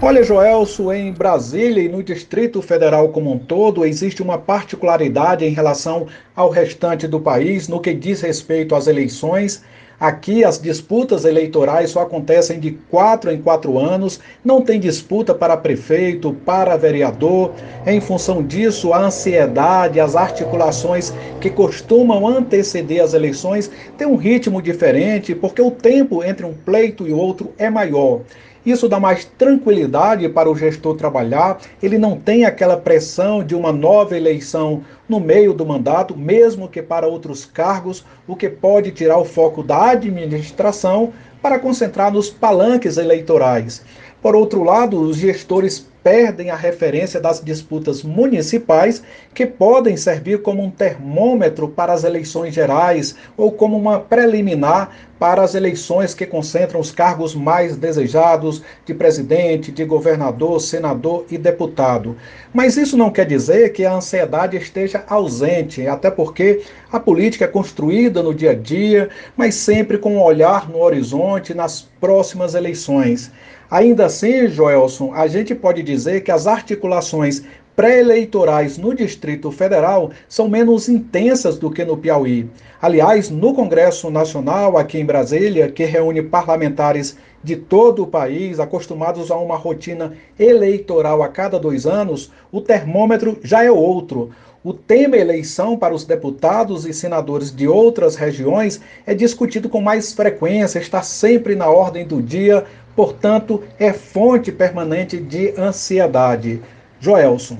Olha, 0.05 0.22
Joelso, 0.22 0.91
em 0.91 1.13
Brasília 1.13 1.81
e 1.81 1.88
no 1.88 2.03
Distrito 2.03 2.62
Federal 2.62 3.07
como 3.07 3.31
um 3.31 3.39
todo, 3.39 3.86
existe 3.86 4.22
uma 4.22 4.38
particularidade 4.38 5.45
em 5.45 5.53
relação 5.53 6.07
ao 6.36 6.50
restante 6.50 7.07
do 7.07 7.22
país 7.22 7.69
no 7.69 7.79
que 7.79 7.93
diz 7.93 8.19
respeito 8.19 8.75
às 8.75 8.88
eleições. 8.88 9.63
Aqui, 9.98 10.43
as 10.43 10.60
disputas 10.60 11.24
eleitorais 11.24 11.91
só 11.91 12.01
acontecem 12.01 12.60
de 12.60 12.72
quatro 12.91 13.31
em 13.31 13.41
quatro 13.41 13.79
anos, 13.79 14.19
não 14.43 14.62
tem 14.62 14.77
disputa 14.77 15.33
para 15.33 15.55
prefeito, 15.55 16.33
para 16.45 16.75
vereador. 16.75 17.53
Em 17.88 18.01
função 18.01 18.43
disso, 18.43 18.91
a 18.91 19.05
ansiedade, 19.05 20.01
as 20.01 20.17
articulações 20.17 21.13
que 21.39 21.50
costumam 21.50 22.27
anteceder 22.27 23.01
as 23.01 23.13
eleições 23.13 23.72
têm 23.98 24.05
um 24.05 24.17
ritmo 24.17 24.62
diferente, 24.62 25.33
porque 25.33 25.62
o 25.62 25.72
tempo 25.72 26.22
entre 26.22 26.45
um 26.45 26.53
pleito 26.53 27.07
e 27.07 27.13
outro 27.13 27.53
é 27.57 27.69
maior. 27.69 28.19
Isso 28.65 28.88
dá 28.88 28.98
mais 29.00 29.25
tranquilidade 29.25 30.27
para 30.29 30.50
o 30.50 30.55
gestor 30.55 30.96
trabalhar, 30.96 31.60
ele 31.82 31.98
não 31.98 32.17
tem 32.17 32.46
aquela 32.46 32.77
pressão 32.77 33.43
de 33.43 33.55
uma 33.55 33.74
nova 33.74 34.15
eleição 34.15 34.84
no 35.08 35.20
meio 35.20 35.53
do 35.53 35.65
mandato, 35.65 36.15
mesmo 36.17 36.70
que 36.70 36.82
para 36.82 37.05
outros 37.08 37.46
cargos, 37.46 38.05
o 38.25 38.36
que 38.38 38.48
pode 38.48 38.91
tirar 38.91 39.17
o 39.17 39.25
foco 39.25 39.62
da 39.62 39.89
administração 39.91 41.12
para 41.41 41.60
concentrar 41.60 42.12
nos 42.12 42.29
palanques 42.29 42.98
eleitorais. 42.98 43.84
Por 44.22 44.34
outro 44.34 44.63
lado, 44.63 45.01
os 45.01 45.17
gestores 45.17 45.86
perdem 46.03 46.50
a 46.50 46.55
referência 46.55 47.19
das 47.19 47.41
disputas 47.41 48.03
municipais, 48.03 49.01
que 49.33 49.45
podem 49.45 49.95
servir 49.95 50.41
como 50.41 50.62
um 50.62 50.69
termômetro 50.69 51.69
para 51.69 51.93
as 51.93 52.03
eleições 52.03 52.53
gerais 52.53 53.15
ou 53.38 53.51
como 53.51 53.77
uma 53.77 54.00
preliminar 54.00 54.91
para 55.24 55.41
as 55.41 55.55
eleições 55.55 56.13
que 56.13 56.25
concentram 56.25 56.81
os 56.81 56.91
cargos 56.91 57.33
mais 57.33 57.77
desejados 57.77 58.62
de 58.86 58.93
presidente, 58.93 59.72
de 59.72 59.86
governador, 59.86 60.60
senador 60.60 61.25
e 61.31 61.38
deputado. 61.38 62.17
Mas 62.53 62.75
isso 62.75 62.98
não 62.98 63.10
quer 63.10 63.25
dizer 63.25 63.72
que 63.72 63.86
a 63.86 63.93
ansiedade 63.93 64.57
esteja 64.57 65.05
ausente, 65.07 65.88
até 65.88 66.12
porque 66.12 66.63
a 66.91 67.00
política 67.00 67.45
é 67.45 67.48
construída 67.48 68.22
no 68.22 68.33
dia 68.33 68.51
a 68.51 68.53
dia, 68.53 69.10
mas 69.38 69.55
sempre 69.55 69.98
com 69.98 70.15
um 70.17 70.22
olhar 70.22 70.69
no 70.69 70.81
horizonte 70.81 71.53
nas 71.53 71.81
próximas 72.01 72.53
eleições. 72.53 73.31
Ainda 73.72 74.05
assim, 74.05 74.50
Joelson, 74.50 75.13
a 75.15 75.25
gente 75.25 75.55
pode 75.55 75.81
dizer 75.81 75.93
que 76.24 76.32
as 76.32 76.48
articulações 76.48 77.44
pré-eleitorais 77.76 78.78
no 78.78 78.94
Distrito 78.94 79.52
Federal 79.52 80.12
são 80.30 80.48
menos 80.48 80.88
intensas 80.88 81.58
do 81.58 81.72
que 81.72 81.84
no 81.84 81.98
Piauí. 81.98 82.48
Aliás, 82.82 83.30
no 83.30 83.54
Congresso 83.54 84.12
Nacional, 84.12 84.78
aqui 84.78 85.00
em 85.00 85.06
Brasília, 85.06 85.72
que 85.72 85.86
reúne 85.86 86.22
parlamentares 86.22 87.18
de 87.44 87.56
todo 87.56 88.04
o 88.04 88.08
país, 88.08 88.60
acostumados 88.60 89.32
a 89.32 89.38
uma 89.38 89.58
rotina 89.58 90.14
eleitoral 90.40 91.22
a 91.24 91.28
cada 91.28 91.60
dois 91.60 91.86
anos, 91.86 92.32
o 92.52 92.62
termômetro 92.62 93.38
já 93.44 93.64
é 93.64 93.72
outro. 93.72 94.32
O 94.65 94.72
tema 94.72 95.17
eleição 95.17 95.75
para 95.75 95.93
os 95.93 96.05
deputados 96.05 96.86
e 96.86 96.93
senadores 96.93 97.53
de 97.53 97.67
outras 97.67 98.15
regiões 98.15 98.79
é 99.05 99.13
discutido 99.13 99.67
com 99.67 99.82
mais 99.82 100.13
frequência, 100.13 100.79
está 100.79 101.01
sempre 101.01 101.53
na 101.53 101.67
ordem 101.67 102.08
do 102.08 102.22
dia, 102.22 102.63
portanto, 102.96 103.62
é 103.77 103.91
fonte 103.91 104.53
permanente 104.53 105.17
de 105.17 105.53
ansiedade. 105.60 106.62
Joelson. 106.98 107.58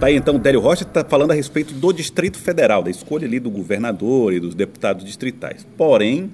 Tá 0.00 0.08
aí, 0.08 0.16
então, 0.16 0.36
Délio 0.36 0.60
Rocha 0.60 0.82
está 0.82 1.04
falando 1.04 1.30
a 1.30 1.34
respeito 1.34 1.72
do 1.72 1.92
Distrito 1.92 2.38
Federal, 2.38 2.82
da 2.82 2.90
escolha 2.90 3.28
ali 3.28 3.38
do 3.38 3.48
governador 3.48 4.32
e 4.32 4.40
dos 4.40 4.56
deputados 4.56 5.04
distritais. 5.04 5.64
Porém, 5.76 6.28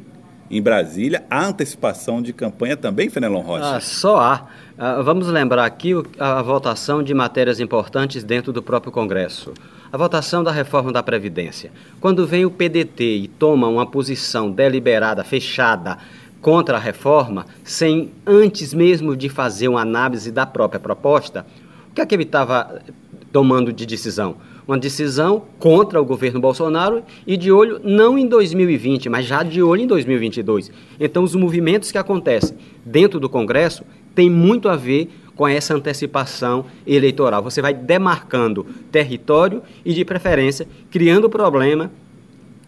em 0.51 0.61
Brasília, 0.61 1.25
há 1.31 1.47
antecipação 1.47 2.21
de 2.21 2.33
campanha 2.33 2.77
também, 2.77 3.09
Fenelon 3.09 3.41
Rocha? 3.41 3.77
Ah, 3.77 3.81
só 3.81 4.21
há. 4.21 4.47
Ah, 4.79 5.03
vamos 5.03 5.27
lembrar 5.29 5.65
aqui 5.65 5.93
a 6.19 6.43
votação 6.43 7.03
de 7.03 7.15
matérias 7.15 7.61
importantes 7.61 8.23
dentro 8.23 8.53
do 8.53 8.63
próprio 8.63 8.93
Congresso. 8.93 9.53
A 9.93 9.97
votação 9.97 10.43
da 10.43 10.51
reforma 10.51 10.93
da 10.93 11.03
Previdência. 11.03 11.71
Quando 12.01 12.27
vem 12.27 12.45
o 12.45 12.51
PDT 12.51 13.17
e 13.17 13.29
toma 13.29 13.69
uma 13.69 13.87
posição 13.87 14.51
deliberada, 14.51 15.23
fechada, 15.23 15.99
contra 16.41 16.77
a 16.77 16.81
reforma, 16.81 17.47
sem 17.63 18.13
antes 18.27 18.75
mesmo 18.75 19.17
de 19.17 19.31
fazer 19.31 19.69
uma 19.69 19.81
análise 19.81 20.31
da 20.31 20.45
própria 20.45 20.79
proposta, 20.79 21.47
o 21.91 21.95
que 21.95 22.03
é 22.03 22.07
que 22.07 22.15
ele 22.15 22.25
estava 22.25 22.83
tomando 23.33 23.73
de 23.73 23.87
decisão? 23.87 24.37
Uma 24.67 24.79
decisão 24.79 25.45
contra 25.59 26.01
o 26.01 26.05
governo 26.05 26.41
Bolsonaro 26.41 27.03
e 27.27 27.37
de 27.37 27.53
olho 27.53 27.81
não 27.85 28.19
em 28.19 28.27
2020, 28.27 29.09
mas 29.09 29.27
já 29.27 29.43
de 29.43 29.63
olho 29.63 29.83
em 29.83 29.87
2022. 29.87 30.71
Então, 30.99 31.23
os 31.23 31.35
movimentos 31.35 31.93
que 31.93 31.99
acontecem 31.99 32.57
dentro 32.85 33.21
do 33.21 33.29
Congresso 33.29 33.85
têm 34.15 34.31
muito 34.31 34.69
a 34.69 34.77
ver 34.77 35.11
com 35.37 35.47
essa 35.47 35.75
antecipação 35.75 36.65
eleitoral. 36.87 37.43
Você 37.43 37.61
vai 37.61 37.75
demarcando 37.75 38.65
território 38.91 39.63
e, 39.85 39.93
de 39.93 40.05
preferência, 40.05 40.67
criando 40.91 41.29
problema 41.29 41.91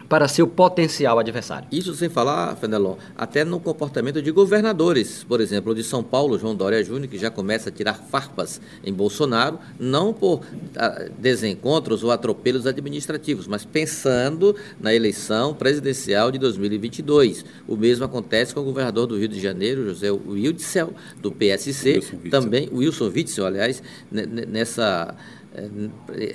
para 0.08 0.28
seu 0.28 0.46
potencial 0.46 1.18
adversário. 1.18 1.68
Isso 1.70 1.94
sem 1.94 2.08
falar, 2.08 2.56
Fenelon, 2.56 2.96
até 3.16 3.44
no 3.44 3.58
comportamento 3.60 4.22
de 4.22 4.30
governadores, 4.30 5.24
por 5.24 5.40
exemplo, 5.40 5.74
de 5.74 5.82
São 5.82 6.02
Paulo, 6.02 6.38
João 6.38 6.54
Dória 6.54 6.82
Júnior, 6.82 7.08
que 7.08 7.18
já 7.18 7.30
começa 7.30 7.68
a 7.68 7.72
tirar 7.72 7.94
farpas 7.94 8.60
em 8.84 8.92
Bolsonaro, 8.92 9.58
não 9.78 10.12
por 10.12 10.42
ah, 10.76 11.06
desencontros 11.18 12.04
ou 12.04 12.10
atropelos 12.10 12.66
administrativos, 12.66 13.46
mas 13.46 13.64
pensando 13.64 14.54
na 14.80 14.94
eleição 14.94 15.54
presidencial 15.54 16.30
de 16.30 16.38
2022. 16.38 17.44
O 17.66 17.76
mesmo 17.76 18.04
acontece 18.04 18.54
com 18.54 18.60
o 18.60 18.64
governador 18.64 19.06
do 19.06 19.18
Rio 19.18 19.28
de 19.28 19.40
Janeiro, 19.40 19.88
José 19.88 20.10
Witzel, 20.10 20.92
do 21.20 21.32
PSC, 21.32 21.94
Wilson 21.94 22.16
também 22.30 22.68
Wilson 22.72 23.10
Witzel, 23.14 23.46
aliás, 23.46 23.82
nessa 24.10 25.14
é, 25.16 25.35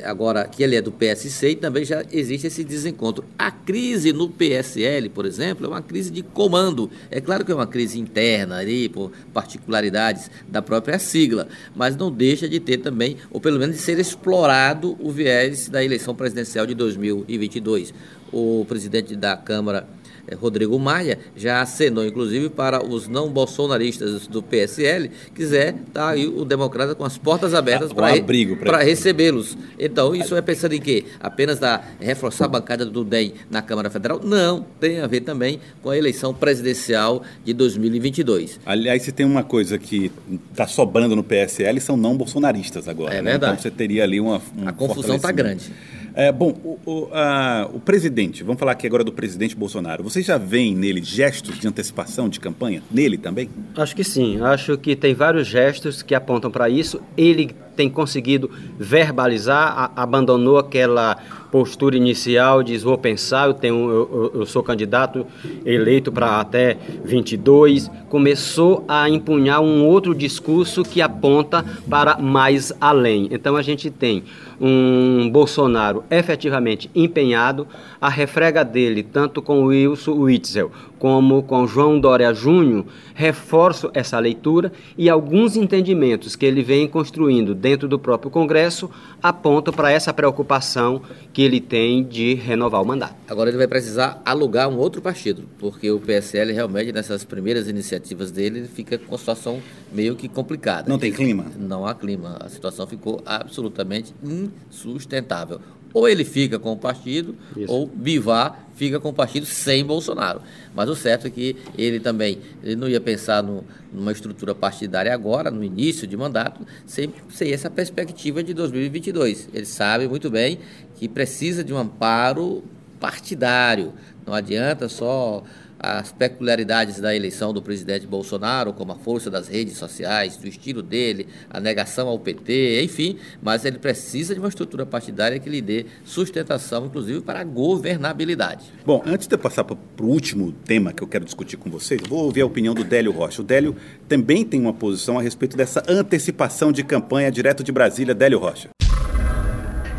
agora 0.04 0.48
que 0.48 0.64
ele 0.64 0.76
é 0.76 0.82
do 0.82 0.92
PSC 0.92 1.52
e 1.52 1.56
também 1.56 1.86
já 1.86 2.04
existe 2.12 2.48
esse 2.48 2.64
desencontro. 2.64 3.24
A 3.38 3.52
crise 3.52 4.12
no 4.12 4.30
PSL, 4.30 5.10
por 5.10 5.26
exemplo, 5.26 5.66
é 5.66 5.70
uma 5.70 5.82
crise 5.82 6.10
de 6.10 6.24
comando. 6.24 6.90
É 7.10 7.22
claro 7.22 7.46
que 7.46 7.52
é 7.52 7.56
uma 7.56 7.68
crise 7.68 8.00
interna 8.00 8.58
ali, 8.58 8.90
por 8.90 9.12
particularidades 9.34 10.30
da 10.48 10.62
própria 10.62 10.98
sigla, 10.98 11.48
mas 11.76 11.96
não 11.96 12.12
deixa 12.12 12.50
de 12.50 12.60
ter 12.60 12.78
também, 12.78 13.18
ou 13.30 13.40
pelo 13.40 13.60
menos 13.60 13.76
de 13.76 13.82
ser 13.82 14.00
explorado 14.00 14.98
o 15.00 15.12
viés 15.12 15.70
da 15.70 15.84
eleição 15.84 16.16
presidencial 16.16 16.66
de 16.66 16.74
2022. 16.74 17.94
O 18.32 18.66
presidente 18.68 19.16
da 19.16 19.36
Câmara 19.36 19.88
é, 19.90 20.01
Rodrigo 20.36 20.78
Maia 20.80 21.20
já 21.36 21.62
acenou, 21.62 22.06
inclusive, 22.06 22.50
para 22.50 22.86
os 22.86 23.08
não 23.08 23.30
bolsonaristas 23.30 24.28
do 24.28 24.42
PSL, 24.42 25.10
quiser 25.34 25.76
tá 25.94 26.10
aí 26.10 26.28
o 26.28 26.46
democrata 26.46 26.96
com 26.96 27.04
as 27.04 27.18
portas 27.18 27.54
abertas 27.54 27.92
ah, 27.92 28.56
para 28.64 28.84
recebê-los. 28.84 29.58
Então, 29.78 30.16
isso 30.16 30.36
é 30.36 30.42
pensando 30.42 30.74
em 30.74 30.82
quê? 30.82 31.06
Apenas 31.20 31.60
da 31.60 31.82
reforçar 32.00 32.46
a 32.46 32.48
bancada 32.48 32.86
do 32.86 33.04
DEM 33.04 33.34
na 33.50 33.62
Câmara 33.62 33.90
Federal? 33.90 34.20
Não, 34.24 34.66
tem 34.80 35.00
a 35.00 35.08
ver 35.08 35.22
também 35.22 35.60
com 35.82 35.90
a 35.90 35.98
eleição 35.98 36.34
presidencial 36.34 37.24
de 37.44 37.54
2022. 37.54 38.60
Aliás, 38.66 39.04
se 39.04 39.12
tem 39.12 39.26
uma 39.26 39.44
coisa 39.44 39.78
que 39.78 40.12
está 40.52 40.68
sobrando 40.68 41.16
no 41.16 41.24
PSL, 41.24 41.80
são 41.80 41.98
não 41.98 42.16
bolsonaristas 42.16 42.88
agora. 42.88 43.14
É 43.14 43.22
né? 43.22 43.32
verdade. 43.32 43.54
Então 43.54 43.64
você 43.64 43.72
teria 43.72 44.04
ali 44.04 44.20
uma. 44.20 44.42
Um 44.58 44.68
a 44.68 44.74
confusão 44.74 45.16
está 45.16 45.32
grande. 45.32 45.72
É, 46.14 46.32
bom, 46.32 46.50
o, 46.64 46.80
o, 46.86 47.10
a, 47.14 47.70
o, 47.74 47.80
presidente, 47.80 48.44
vamos 48.44 48.60
falar 48.60 48.74
aqui 48.74 48.86
agora 48.86 49.04
do 49.04 49.12
presidente 49.12 49.56
Bolsonaro. 49.56 50.04
Vocês 50.04 50.26
já 50.26 50.38
veem 50.38 50.76
nele 50.76 51.02
gestos 51.02 51.58
de 51.58 51.68
antecipação 51.68 52.28
de 52.28 52.40
campanha? 52.40 52.84
Nele 52.92 53.18
também? 53.18 53.50
Acho 53.76 53.96
que 53.96 54.04
sim. 54.04 54.42
Acho 54.42 54.78
que 54.78 54.96
tem 54.96 55.14
vários 55.14 55.48
gestos 55.48 56.02
que 56.02 56.14
apontam 56.14 56.52
para 56.52 56.70
isso. 56.70 57.02
Ele 57.18 57.56
tem 57.76 57.90
conseguido 57.90 58.52
verbalizar, 58.78 59.92
a, 59.96 60.04
abandonou 60.04 60.58
aquela 60.58 61.18
postura 61.52 61.98
inicial, 61.98 62.64
diz 62.64 62.82
vou 62.82 62.98
pensar, 62.98 63.48
eu, 63.48 63.54
tenho, 63.54 63.90
eu, 63.90 64.32
eu 64.36 64.46
sou 64.46 64.64
candidato 64.64 65.28
eleito 65.66 66.12
para 66.12 66.40
até 66.40 66.78
22, 67.04 67.92
começou 68.10 68.86
a 68.88 69.10
empunhar 69.10 69.62
um 69.62 69.86
outro 69.86 70.16
discurso 70.16 70.82
que 70.84 71.02
aponta 71.02 71.64
para 71.90 72.18
mais 72.18 72.72
além. 72.80 73.28
Então 73.32 73.58
a 73.58 73.62
gente 73.62 73.90
tem 73.90 74.24
um 74.60 75.30
Bolsonaro 75.30 76.04
efetivamente 76.10 76.90
empenhado, 76.96 77.68
a 78.02 78.10
refrega 78.10 78.66
dele, 78.66 79.04
tanto 79.04 79.44
com 79.44 79.66
Wilson 79.66 80.14
Witzel 80.14 80.72
como 80.98 81.42
com 81.42 81.66
João 81.66 82.00
Dória 82.00 82.32
Júnior, 82.32 82.86
reforço 83.16 83.90
essa 83.92 84.20
leitura 84.20 84.72
e 84.96 85.10
alguns 85.10 85.56
entendimentos 85.56 86.36
que 86.36 86.46
ele 86.46 86.62
vem 86.62 86.88
construindo 86.88 87.56
dentro 87.56 87.88
do 87.88 87.98
próprio 87.98 88.30
Congresso 88.30 88.90
apontam 89.22 89.74
para 89.74 89.92
essa 89.92 90.14
preocupação 90.14 91.02
que 91.34 91.42
ele 91.42 91.60
tem 91.60 92.04
de 92.04 92.36
renovar 92.36 92.84
o 92.84 92.86
mandato. 92.86 93.16
Agora 93.28 93.50
ele 93.50 93.58
vai 93.58 93.68
precisar 93.68 94.22
alugar 94.24 94.70
um 94.70 94.78
outro 94.78 95.02
partido, 95.02 95.44
porque 95.58 95.90
o 95.90 96.00
PSL 96.00 96.54
realmente 96.54 96.92
nessas 96.92 97.24
primeiras 97.24 97.68
iniciativas 97.68 98.30
dele 98.30 98.68
fica 98.68 99.00
com 99.00 99.16
a 99.16 99.18
situação 99.18 99.60
meio 99.92 100.16
que 100.16 100.28
complicada. 100.28 100.88
Não 100.88 101.00
tem 101.00 101.12
clima? 101.12 101.46
Não 101.58 101.86
há 101.86 101.96
clima. 101.96 102.38
A 102.40 102.48
situação 102.48 102.86
ficou 102.86 103.24
absolutamente 103.26 104.14
insustentável 104.24 105.60
Ou 105.94 106.08
ele 106.08 106.24
fica 106.24 106.58
com 106.58 106.72
o 106.72 106.78
partido, 106.78 107.36
Isso. 107.56 107.72
ou 107.72 107.88
Bivar 107.88 108.68
fica 108.76 109.00
com 109.00 109.10
o 109.10 109.14
partido 109.14 109.46
sem 109.46 109.86
Bolsonaro. 109.86 110.42
Mas 110.74 110.90
o 110.90 110.96
certo 110.96 111.28
é 111.28 111.30
que 111.30 111.56
ele 111.78 112.00
também 112.00 112.40
ele 112.64 112.76
não 112.76 112.90
ia 112.90 113.00
pensar 113.00 113.44
no, 113.44 113.64
numa 113.94 114.12
estrutura 114.12 114.56
partidária 114.56 115.14
agora, 115.14 115.52
no 115.52 115.64
início 115.64 116.08
de 116.08 116.18
mandato, 116.18 116.66
sem, 116.86 117.14
sem 117.30 117.52
essa 117.52 117.70
perspectiva 117.70 118.44
de 118.44 118.54
2022. 118.54 119.50
Ele 119.54 119.66
sabe 119.66 120.08
muito 120.08 120.30
bem 120.30 120.60
que 120.96 121.08
precisa 121.08 121.64
de 121.64 121.74
um 121.74 121.78
amparo 121.78 122.64
partidário. 123.00 123.94
Não 124.26 124.34
adianta 124.34 124.88
só 124.88 125.44
as 125.82 126.12
peculiaridades 126.12 127.00
da 127.00 127.16
eleição 127.16 127.52
do 127.52 127.62
presidente 127.62 128.06
Bolsonaro, 128.06 128.72
como 128.72 128.92
a 128.92 128.96
força 128.96 129.32
das 129.32 129.48
redes 129.48 129.78
sociais, 129.78 130.38
do 130.38 130.48
estilo 130.48 130.84
dele, 130.84 131.28
a 131.50 131.60
negação 131.60 132.08
ao 132.08 132.20
PT, 132.20 132.84
enfim, 132.84 133.18
mas 133.42 133.66
ele 133.66 133.80
precisa 133.80 134.36
de 134.36 134.40
uma 134.40 134.50
estrutura 134.50 134.86
partidária 134.86 135.40
que 135.40 135.50
lhe 135.50 135.62
dê 135.62 135.88
sustentação, 136.04 136.86
inclusive, 136.86 137.22
para 137.22 137.40
a 137.40 137.44
governabilidade. 137.44 138.66
Bom, 138.86 139.02
antes 139.06 139.28
de 139.28 139.34
eu 139.34 139.40
passar 139.40 139.64
para 139.64 139.76
o 140.00 140.06
último 140.06 140.52
tema 140.52 140.94
que 140.94 141.02
eu 141.02 141.08
quero 141.08 141.26
discutir 141.26 141.58
com 141.58 141.70
vocês, 141.70 142.00
vou 142.08 142.26
ouvir 142.26 142.42
a 142.42 142.46
opinião 142.46 142.76
do 142.76 142.84
Délio 142.84 143.12
Rocha. 143.12 143.42
O 143.42 143.46
Délio 143.46 143.76
também 144.08 144.46
tem 144.46 144.62
uma 144.62 144.74
posição 144.74 145.18
a 145.18 145.22
respeito 145.22 145.58
dessa 145.58 145.84
antecipação 145.88 146.72
de 146.72 146.84
campanha 146.84 147.32
direto 147.32 147.64
de 147.64 147.72
Brasília. 147.72 148.14
Délio 148.14 148.38
Rocha. 148.38 148.70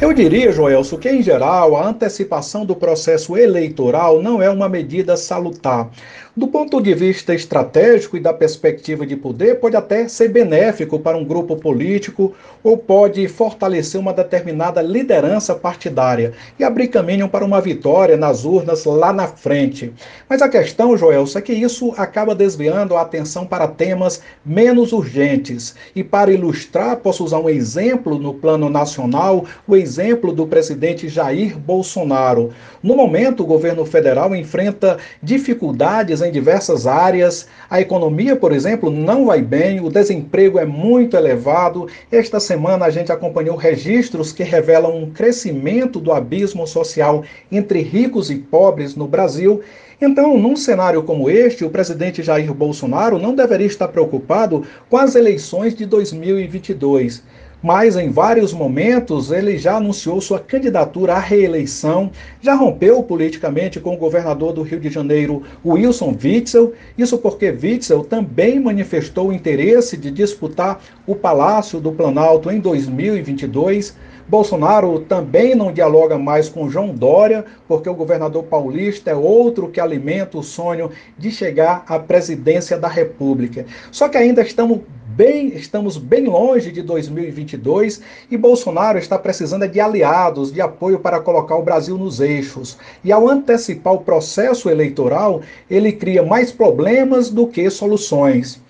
Eu 0.02 0.12
diria, 0.12 0.50
Joelso, 0.50 0.99
que 0.99 1.09
em 1.09 1.23
geral 1.23 1.76
a 1.76 1.87
antecipação 1.87 2.66
do 2.66 2.75
processo 2.75 3.37
eleitoral 3.37 4.21
não 4.21 4.42
é 4.42 4.50
uma 4.50 4.68
medida 4.68 5.16
salutar. 5.16 5.92
Do 6.34 6.48
ponto 6.48 6.80
de 6.80 6.94
vista 6.94 7.34
estratégico 7.34 8.16
e 8.16 8.20
da 8.20 8.32
perspectiva 8.32 9.06
de 9.06 9.14
poder, 9.14 9.60
pode 9.60 9.76
até 9.76 10.08
ser 10.08 10.28
benéfico 10.28 10.98
para 10.98 11.14
um 11.14 11.26
grupo 11.26 11.56
político 11.56 12.32
ou 12.64 12.78
pode 12.78 13.28
fortalecer 13.28 14.00
uma 14.00 14.14
determinada 14.14 14.80
liderança 14.80 15.54
partidária 15.54 16.32
e 16.58 16.64
abrir 16.64 16.88
caminho 16.88 17.28
para 17.28 17.44
uma 17.44 17.60
vitória 17.60 18.16
nas 18.16 18.46
urnas 18.46 18.86
lá 18.86 19.12
na 19.12 19.26
frente. 19.26 19.92
Mas 20.26 20.40
a 20.40 20.48
questão, 20.48 20.96
Joelso, 20.96 21.36
é 21.36 21.42
que 21.42 21.52
isso 21.52 21.92
acaba 21.98 22.34
desviando 22.34 22.96
a 22.96 23.02
atenção 23.02 23.46
para 23.46 23.68
temas 23.68 24.22
menos 24.42 24.92
urgentes. 24.92 25.74
E 25.94 26.02
para 26.02 26.32
ilustrar, 26.32 26.96
posso 26.96 27.22
usar 27.22 27.40
um 27.40 27.48
exemplo 27.50 28.18
no 28.18 28.32
plano 28.32 28.70
nacional, 28.70 29.44
o 29.68 29.76
exemplo 29.76 30.32
do 30.32 30.46
presidente 30.46 31.10
Jair 31.10 31.58
Bolsonaro. 31.58 32.54
No 32.82 32.96
momento, 32.96 33.42
o 33.42 33.46
governo 33.46 33.84
federal 33.84 34.34
enfrenta 34.34 34.96
dificuldades 35.22 36.22
em 36.23 36.33
diversas 36.33 36.87
áreas. 36.87 37.47
A 37.69 37.81
economia, 37.81 38.37
por 38.37 38.52
exemplo, 38.52 38.91
não 38.91 39.26
vai 39.26 39.43
bem, 39.43 39.81
o 39.81 39.91
desemprego 39.91 40.59
é 40.59 40.64
muito 40.64 41.17
elevado. 41.17 41.88
Esta 42.11 42.41
semana 42.41 42.87
a 42.87 42.91
gente 42.91 43.12
acompanhou 43.12 43.57
registros 43.57 44.33
que 44.33 44.43
revelam 44.43 44.97
um 44.97 45.11
crescimento 45.11 46.00
do 46.00 46.12
abismo 46.12 46.67
social 46.67 47.25
entre 47.50 47.81
ricos 47.81 48.31
e 48.31 48.37
pobres 48.37 48.95
no 48.95 49.07
Brasil. 49.07 49.61
Então, 50.00 50.38
num 50.38 50.57
cenário 50.57 51.02
como 51.02 51.31
este, 51.31 51.64
o 51.64 51.71
presidente 51.71 52.23
Jair 52.23 52.52
Bolsonaro 52.52 53.19
não 53.19 53.35
deveria 53.35 53.67
estar 53.67 53.88
preocupado 53.88 54.64
com 54.88 54.97
as 54.97 55.14
eleições 55.14 55.75
de 55.75 55.87
2022 55.87 57.23
mas 57.62 57.97
em 57.97 58.11
vários 58.11 58.52
momentos 58.52 59.31
ele 59.31 59.57
já 59.57 59.76
anunciou 59.76 60.21
sua 60.21 60.40
candidatura 60.40 61.14
à 61.14 61.19
reeleição, 61.19 62.11
já 62.40 62.54
rompeu 62.54 63.02
politicamente 63.02 63.78
com 63.78 63.95
o 63.95 63.99
governador 63.99 64.52
do 64.52 64.62
Rio 64.62 64.81
de 64.81 64.90
Janeiro, 64.90 65.42
Wilson 65.64 66.16
Witzel, 66.23 66.73
isso 66.99 67.19
porque 67.19 67.50
Witzel 67.50 68.04
também 68.04 68.59
manifestou 68.59 69.33
interesse 69.33 69.97
de 69.97 70.11
disputar 70.11 70.81
o 71.07 71.14
Palácio 71.14 71.81
do 71.81 71.92
Planalto 71.92 72.50
em 72.50 72.59
2022. 72.59 73.97
Bolsonaro 74.28 75.00
também 75.00 75.54
não 75.54 75.73
dialoga 75.73 76.16
mais 76.16 76.49
com 76.49 76.71
João 76.71 76.95
Dória, 76.95 77.45
porque 77.66 77.88
o 77.88 77.95
governador 77.95 78.45
paulista 78.45 79.11
é 79.11 79.14
outro 79.14 79.69
que 79.69 79.81
alimenta 79.81 80.38
o 80.38 80.42
sonho 80.42 80.90
de 81.19 81.31
chegar 81.31 81.85
à 81.87 81.99
presidência 81.99 82.78
da 82.78 82.88
República. 82.88 83.66
Só 83.90 84.09
que 84.09 84.16
ainda 84.16 84.42
estamos 84.42 84.81
bem, 85.16 85.49
estamos 85.49 85.99
bem 85.99 86.25
longe 86.25 86.73
de 86.73 86.81
2022 86.81 88.00
e 88.31 88.37
Bolsonaro 88.37 88.99
está 88.99 89.19
precisando 89.19 89.69
de 89.69 89.78
aliados, 89.78 90.50
de 90.50 90.61
apoio 90.61 90.99
para 90.99 91.21
colocar 91.21 91.56
o 91.56 91.63
Brasil 91.63 91.99
nos 91.99 92.19
eixos. 92.19 92.78
E 93.04 93.13
ao 93.13 93.28
antecipar 93.28 93.93
o 93.93 94.00
processo 94.00 94.71
eleitoral, 94.71 95.43
ele 95.71 95.93
cria 95.93 96.23
mais 96.23 96.50
problemas 96.50 97.28
do 97.28 97.47
que 97.47 97.69
soluções. 97.69 98.60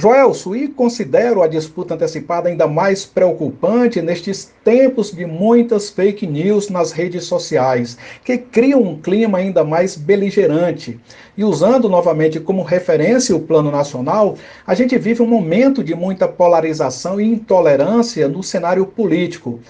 Joelso, 0.00 0.56
e 0.56 0.66
considero 0.66 1.42
a 1.42 1.46
disputa 1.46 1.92
antecipada 1.92 2.48
ainda 2.48 2.66
mais 2.66 3.04
preocupante 3.04 4.00
nestes 4.00 4.50
tempos 4.64 5.12
de 5.12 5.26
muitas 5.26 5.90
fake 5.90 6.26
news 6.26 6.70
nas 6.70 6.90
redes 6.90 7.24
sociais, 7.24 7.98
que 8.24 8.38
criam 8.38 8.80
um 8.80 8.98
clima 8.98 9.36
ainda 9.36 9.62
mais 9.62 9.96
beligerante. 9.96 10.98
E 11.36 11.44
usando 11.44 11.86
novamente 11.86 12.40
como 12.40 12.62
referência 12.62 13.36
o 13.36 13.40
Plano 13.40 13.70
Nacional, 13.70 14.36
a 14.66 14.74
gente 14.74 14.96
vive 14.96 15.20
um 15.20 15.26
momento 15.26 15.84
de 15.84 15.94
muita 15.94 16.26
polarização 16.26 17.20
e 17.20 17.26
intolerância 17.26 18.26
no 18.26 18.42
cenário 18.42 18.86
político. 18.86 19.60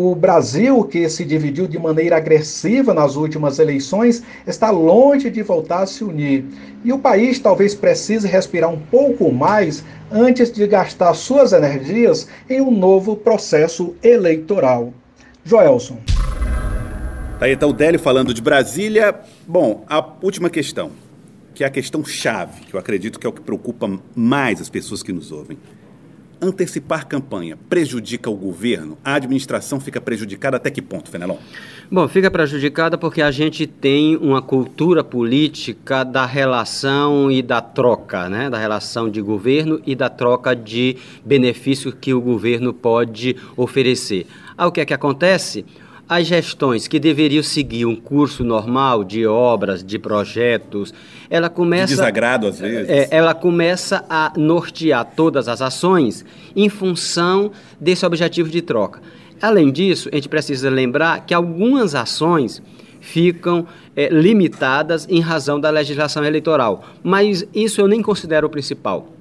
O 0.00 0.14
Brasil, 0.14 0.84
que 0.84 1.08
se 1.08 1.24
dividiu 1.24 1.66
de 1.66 1.76
maneira 1.76 2.18
agressiva 2.18 2.94
nas 2.94 3.16
últimas 3.16 3.58
eleições, 3.58 4.22
está 4.46 4.70
longe 4.70 5.28
de 5.28 5.42
voltar 5.42 5.82
a 5.82 5.86
se 5.86 6.04
unir. 6.04 6.44
E 6.84 6.92
o 6.92 7.00
país 7.00 7.40
talvez 7.40 7.74
precise 7.74 8.28
respirar 8.28 8.70
um 8.70 8.78
pouco 8.78 9.32
mais 9.32 9.82
antes 10.08 10.52
de 10.52 10.64
gastar 10.68 11.12
suas 11.14 11.52
energias 11.52 12.28
em 12.48 12.60
um 12.60 12.70
novo 12.70 13.16
processo 13.16 13.96
eleitoral. 14.00 14.94
Joelson. 15.44 15.98
Tá 17.40 17.46
aí 17.46 17.52
então 17.54 17.70
o 17.70 17.72
Délio 17.72 17.98
falando 17.98 18.32
de 18.32 18.40
Brasília. 18.40 19.12
Bom, 19.48 19.84
a 19.88 20.12
última 20.22 20.48
questão, 20.48 20.92
que 21.52 21.64
é 21.64 21.66
a 21.66 21.70
questão 21.70 22.04
chave, 22.04 22.66
que 22.66 22.74
eu 22.74 22.78
acredito 22.78 23.18
que 23.18 23.26
é 23.26 23.30
o 23.30 23.32
que 23.32 23.40
preocupa 23.40 23.90
mais 24.14 24.60
as 24.60 24.68
pessoas 24.68 25.02
que 25.02 25.12
nos 25.12 25.32
ouvem 25.32 25.58
antecipar 26.40 27.06
campanha 27.06 27.58
prejudica 27.68 28.30
o 28.30 28.34
governo? 28.34 28.98
A 29.04 29.14
administração 29.14 29.80
fica 29.80 30.00
prejudicada 30.00 30.56
até 30.56 30.70
que 30.70 30.82
ponto, 30.82 31.10
Fenelon? 31.10 31.36
Bom, 31.90 32.06
fica 32.06 32.30
prejudicada 32.30 32.98
porque 32.98 33.22
a 33.22 33.30
gente 33.30 33.66
tem 33.66 34.16
uma 34.16 34.42
cultura 34.42 35.02
política 35.02 36.04
da 36.04 36.26
relação 36.26 37.30
e 37.30 37.42
da 37.42 37.60
troca, 37.60 38.28
né? 38.28 38.50
Da 38.50 38.58
relação 38.58 39.08
de 39.08 39.22
governo 39.22 39.80
e 39.86 39.94
da 39.94 40.08
troca 40.08 40.54
de 40.54 40.96
benefícios 41.24 41.94
que 41.98 42.12
o 42.12 42.20
governo 42.20 42.74
pode 42.74 43.36
oferecer. 43.56 44.26
Aí 44.56 44.66
o 44.66 44.72
que 44.72 44.80
é 44.80 44.84
que 44.84 44.94
acontece? 44.94 45.64
As 46.08 46.26
gestões 46.26 46.88
que 46.88 46.98
deveriam 46.98 47.42
seguir 47.42 47.84
um 47.84 47.94
curso 47.94 48.42
normal 48.42 49.04
de 49.04 49.26
obras, 49.26 49.84
de 49.84 49.98
projetos, 49.98 50.94
ela 51.28 51.50
começa. 51.50 51.88
De 51.88 51.96
desagrado, 51.96 52.46
às 52.46 52.58
vezes. 52.58 52.88
É, 52.88 53.08
ela 53.10 53.34
começa 53.34 54.04
a 54.08 54.32
nortear 54.36 55.04
todas 55.14 55.48
as 55.48 55.60
ações 55.60 56.24
em 56.56 56.68
função 56.68 57.52
desse 57.78 58.06
objetivo 58.06 58.48
de 58.48 58.62
troca. 58.62 59.02
Além 59.40 59.70
disso, 59.70 60.08
a 60.10 60.16
gente 60.16 60.28
precisa 60.28 60.70
lembrar 60.70 61.26
que 61.26 61.34
algumas 61.34 61.94
ações 61.94 62.62
ficam 63.00 63.66
é, 63.94 64.08
limitadas 64.08 65.06
em 65.08 65.20
razão 65.20 65.60
da 65.60 65.70
legislação 65.70 66.24
eleitoral. 66.24 66.84
Mas 67.02 67.46
isso 67.54 67.80
eu 67.80 67.86
nem 67.86 68.02
considero 68.02 68.46
o 68.46 68.50
principal. 68.50 69.17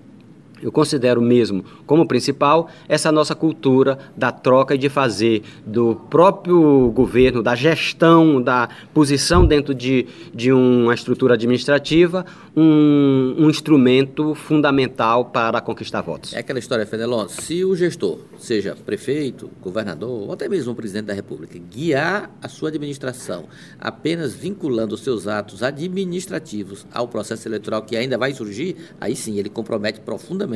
Eu 0.61 0.71
considero 0.71 1.21
mesmo 1.21 1.63
como 1.85 2.07
principal 2.07 2.69
essa 2.87 3.11
nossa 3.11 3.35
cultura 3.35 3.97
da 4.15 4.31
troca 4.31 4.75
e 4.75 4.77
de 4.77 4.89
fazer 4.89 5.43
do 5.65 5.95
próprio 6.09 6.91
governo, 6.93 7.43
da 7.43 7.55
gestão, 7.55 8.41
da 8.41 8.69
posição 8.93 9.45
dentro 9.45 9.73
de, 9.73 10.07
de 10.33 10.51
uma 10.51 10.93
estrutura 10.93 11.35
administrativa, 11.35 12.25
um, 12.55 13.35
um 13.37 13.49
instrumento 13.49 14.33
fundamental 14.33 15.25
para 15.25 15.61
conquistar 15.61 16.01
votos. 16.01 16.33
É 16.33 16.39
aquela 16.39 16.59
história, 16.59 16.85
Fenelon, 16.85 17.27
se 17.27 17.63
o 17.63 17.75
gestor, 17.75 18.19
seja 18.39 18.75
prefeito, 18.75 19.49
governador 19.61 20.09
ou 20.09 20.33
até 20.33 20.49
mesmo 20.49 20.71
o 20.71 20.75
presidente 20.75 21.05
da 21.05 21.13
República, 21.13 21.59
guiar 21.71 22.31
a 22.41 22.47
sua 22.47 22.69
administração 22.69 23.45
apenas 23.79 24.33
vinculando 24.33 24.95
os 24.95 25.01
seus 25.01 25.27
atos 25.27 25.61
administrativos 25.61 26.85
ao 26.91 27.07
processo 27.07 27.47
eleitoral 27.47 27.83
que 27.83 27.95
ainda 27.95 28.17
vai 28.17 28.33
surgir, 28.33 28.75
aí 28.99 29.15
sim 29.15 29.37
ele 29.37 29.49
compromete 29.49 29.99
profundamente 29.99 30.46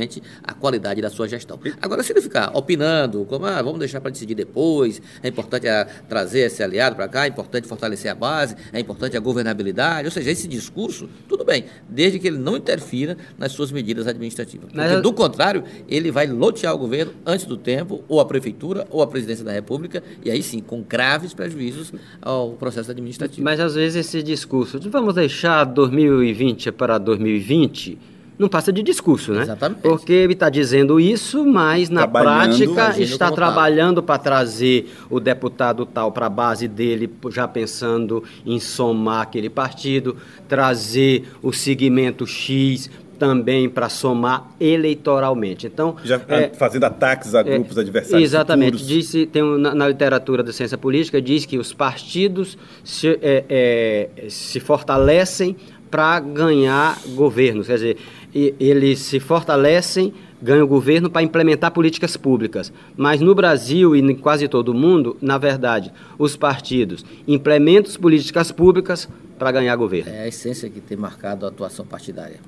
a 0.43 0.53
qualidade 0.53 1.01
da 1.01 1.09
sua 1.09 1.27
gestão. 1.27 1.59
Agora, 1.81 2.03
se 2.03 2.13
ele 2.13 2.21
ficar 2.21 2.51
opinando, 2.55 3.25
como 3.25 3.45
ah, 3.45 3.61
vamos 3.61 3.79
deixar 3.79 4.01
para 4.01 4.11
decidir 4.11 4.35
depois, 4.35 5.01
é 5.21 5.27
importante 5.27 5.67
a, 5.67 5.81
ah, 5.81 5.85
trazer 6.07 6.41
esse 6.41 6.63
aliado 6.63 6.95
para 6.95 7.07
cá, 7.07 7.25
é 7.25 7.29
importante 7.29 7.67
fortalecer 7.67 8.11
a 8.11 8.15
base, 8.15 8.55
é 8.71 8.79
importante 8.79 9.17
a 9.17 9.19
governabilidade, 9.19 10.07
ou 10.07 10.11
seja, 10.11 10.31
esse 10.31 10.47
discurso, 10.47 11.09
tudo 11.27 11.43
bem, 11.43 11.65
desde 11.89 12.19
que 12.19 12.27
ele 12.27 12.37
não 12.37 12.57
interfira 12.57 13.17
nas 13.37 13.51
suas 13.51 13.71
medidas 13.71 14.07
administrativas. 14.07 14.65
Porque, 14.65 14.77
Mas, 14.77 15.01
do 15.01 15.13
contrário, 15.13 15.63
ele 15.87 16.11
vai 16.11 16.27
lotear 16.27 16.73
o 16.73 16.77
governo 16.77 17.13
antes 17.25 17.45
do 17.45 17.57
tempo, 17.57 18.03
ou 18.07 18.19
a 18.19 18.25
prefeitura, 18.25 18.87
ou 18.89 19.01
a 19.01 19.07
presidência 19.07 19.43
da 19.43 19.51
República, 19.51 20.03
e 20.23 20.31
aí 20.31 20.41
sim, 20.41 20.59
com 20.59 20.81
graves 20.81 21.33
prejuízos 21.33 21.93
ao 22.21 22.51
processo 22.53 22.91
administrativo. 22.91 23.43
Mas 23.43 23.59
às 23.59 23.75
vezes 23.75 24.05
esse 24.05 24.23
discurso 24.23 24.79
de 24.79 24.89
vamos 24.89 25.15
deixar 25.15 25.63
2020 25.63 26.71
para 26.71 26.97
2020 26.97 27.97
não 28.41 28.49
passa 28.49 28.73
de 28.73 28.81
discurso, 28.81 29.31
né? 29.31 29.43
Exatamente. 29.43 29.81
Porque 29.81 30.11
ele 30.11 30.33
está 30.33 30.49
dizendo 30.49 30.99
isso, 30.99 31.45
mas 31.45 31.89
na 31.89 32.07
prática 32.07 32.99
está 32.99 33.27
tal. 33.27 33.35
trabalhando 33.35 34.01
para 34.01 34.17
trazer 34.17 34.91
o 35.09 35.19
deputado 35.19 35.85
tal 35.85 36.11
para 36.11 36.25
a 36.25 36.29
base 36.29 36.67
dele, 36.67 37.09
já 37.29 37.47
pensando 37.47 38.23
em 38.45 38.59
somar 38.59 39.21
aquele 39.21 39.49
partido, 39.49 40.17
trazer 40.47 41.25
o 41.41 41.53
segmento 41.53 42.25
X 42.25 42.89
também 43.19 43.69
para 43.69 43.87
somar 43.87 44.49
eleitoralmente. 44.59 45.67
Então, 45.67 45.95
Já 46.03 46.19
é, 46.27 46.49
fazendo 46.49 46.85
ataques 46.85 47.35
a 47.35 47.43
grupos 47.43 47.77
adversários 47.77 48.23
Exatamente. 48.27 48.71
futuros. 48.79 48.87
Disse, 48.87 49.27
tem 49.27 49.43
um- 49.43 49.59
na, 49.59 49.75
na 49.75 49.87
literatura 49.87 50.41
da 50.41 50.51
ciência 50.51 50.75
política 50.79 51.21
diz 51.21 51.45
que 51.45 51.59
os 51.59 51.71
partidos 51.71 52.57
se, 52.83 53.07
é, 53.21 53.45
é, 53.47 54.09
se 54.27 54.59
fortalecem 54.59 55.55
para 55.91 56.19
ganhar 56.21 56.97
governos. 57.15 57.67
Quer 57.67 57.73
dizer, 57.73 57.97
eles 58.33 58.99
se 58.99 59.19
fortalecem, 59.19 60.13
ganham 60.41 60.65
governo 60.65 61.09
para 61.09 61.21
implementar 61.21 61.71
políticas 61.71 62.17
públicas. 62.17 62.71
Mas 62.95 63.21
no 63.21 63.35
Brasil 63.35 63.95
e 63.95 63.99
em 63.99 64.15
quase 64.15 64.47
todo 64.47 64.69
o 64.69 64.73
mundo, 64.73 65.17
na 65.21 65.37
verdade, 65.37 65.91
os 66.17 66.35
partidos 66.35 67.05
implementam 67.27 67.93
políticas 67.95 68.51
públicas 68.51 69.07
para 69.37 69.51
ganhar 69.51 69.75
governo. 69.75 70.11
É 70.11 70.21
a 70.21 70.27
essência 70.27 70.69
que 70.69 70.79
tem 70.79 70.97
marcado 70.97 71.45
a 71.45 71.49
atuação 71.49 71.85
partidária. 71.85 72.39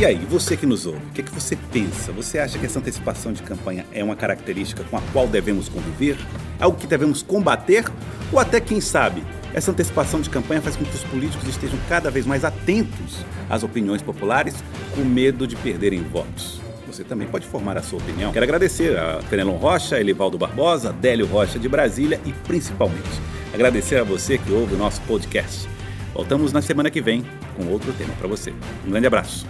E 0.00 0.04
aí, 0.04 0.16
você 0.16 0.56
que 0.56 0.66
nos 0.66 0.84
ouve, 0.84 0.98
o 0.98 1.12
que, 1.12 1.20
é 1.20 1.24
que 1.24 1.30
você 1.30 1.56
pensa? 1.70 2.10
Você 2.12 2.38
acha 2.38 2.58
que 2.58 2.66
essa 2.66 2.80
antecipação 2.80 3.32
de 3.32 3.40
campanha 3.42 3.86
é 3.92 4.02
uma 4.02 4.16
característica 4.16 4.82
com 4.82 4.96
a 4.96 5.02
qual 5.12 5.28
devemos 5.28 5.68
conviver? 5.68 6.16
Algo 6.58 6.76
que 6.76 6.88
devemos 6.88 7.22
combater? 7.22 7.84
Ou 8.32 8.38
até, 8.40 8.60
quem 8.60 8.80
sabe, 8.80 9.22
essa 9.54 9.70
antecipação 9.70 10.20
de 10.20 10.30
campanha 10.30 10.62
faz 10.62 10.76
com 10.76 10.84
que 10.84 10.94
os 10.94 11.04
políticos 11.04 11.48
estejam 11.48 11.78
cada 11.88 12.10
vez 12.10 12.26
mais 12.26 12.44
atentos 12.44 13.24
às 13.48 13.62
opiniões 13.62 14.02
populares, 14.02 14.54
com 14.94 15.02
medo 15.02 15.46
de 15.46 15.56
perderem 15.56 16.02
votos? 16.02 16.60
Você 16.86 17.04
também 17.04 17.26
pode 17.26 17.46
formar 17.46 17.76
a 17.78 17.82
sua 17.82 17.98
opinião. 17.98 18.32
Quero 18.32 18.44
agradecer 18.44 18.98
a 18.98 19.20
Fenelon 19.22 19.56
Rocha, 19.56 19.98
Elivaldo 19.98 20.36
Barbosa, 20.36 20.92
Délio 20.92 21.26
Rocha 21.26 21.58
de 21.58 21.68
Brasília 21.68 22.20
e, 22.24 22.32
principalmente, 22.32 23.08
agradecer 23.54 23.96
a 23.96 24.04
você 24.04 24.36
que 24.36 24.52
ouve 24.52 24.74
o 24.74 24.78
nosso 24.78 25.00
podcast. 25.02 25.68
Voltamos 26.12 26.52
na 26.52 26.60
semana 26.60 26.90
que 26.90 27.00
vem 27.00 27.24
com 27.56 27.66
outro 27.68 27.92
tema 27.94 28.12
para 28.18 28.28
você. 28.28 28.52
Um 28.86 28.90
grande 28.90 29.06
abraço. 29.06 29.46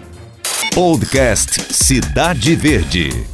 Podcast 0.73 1.75
Cidade 1.75 2.55
Verde. 2.55 3.32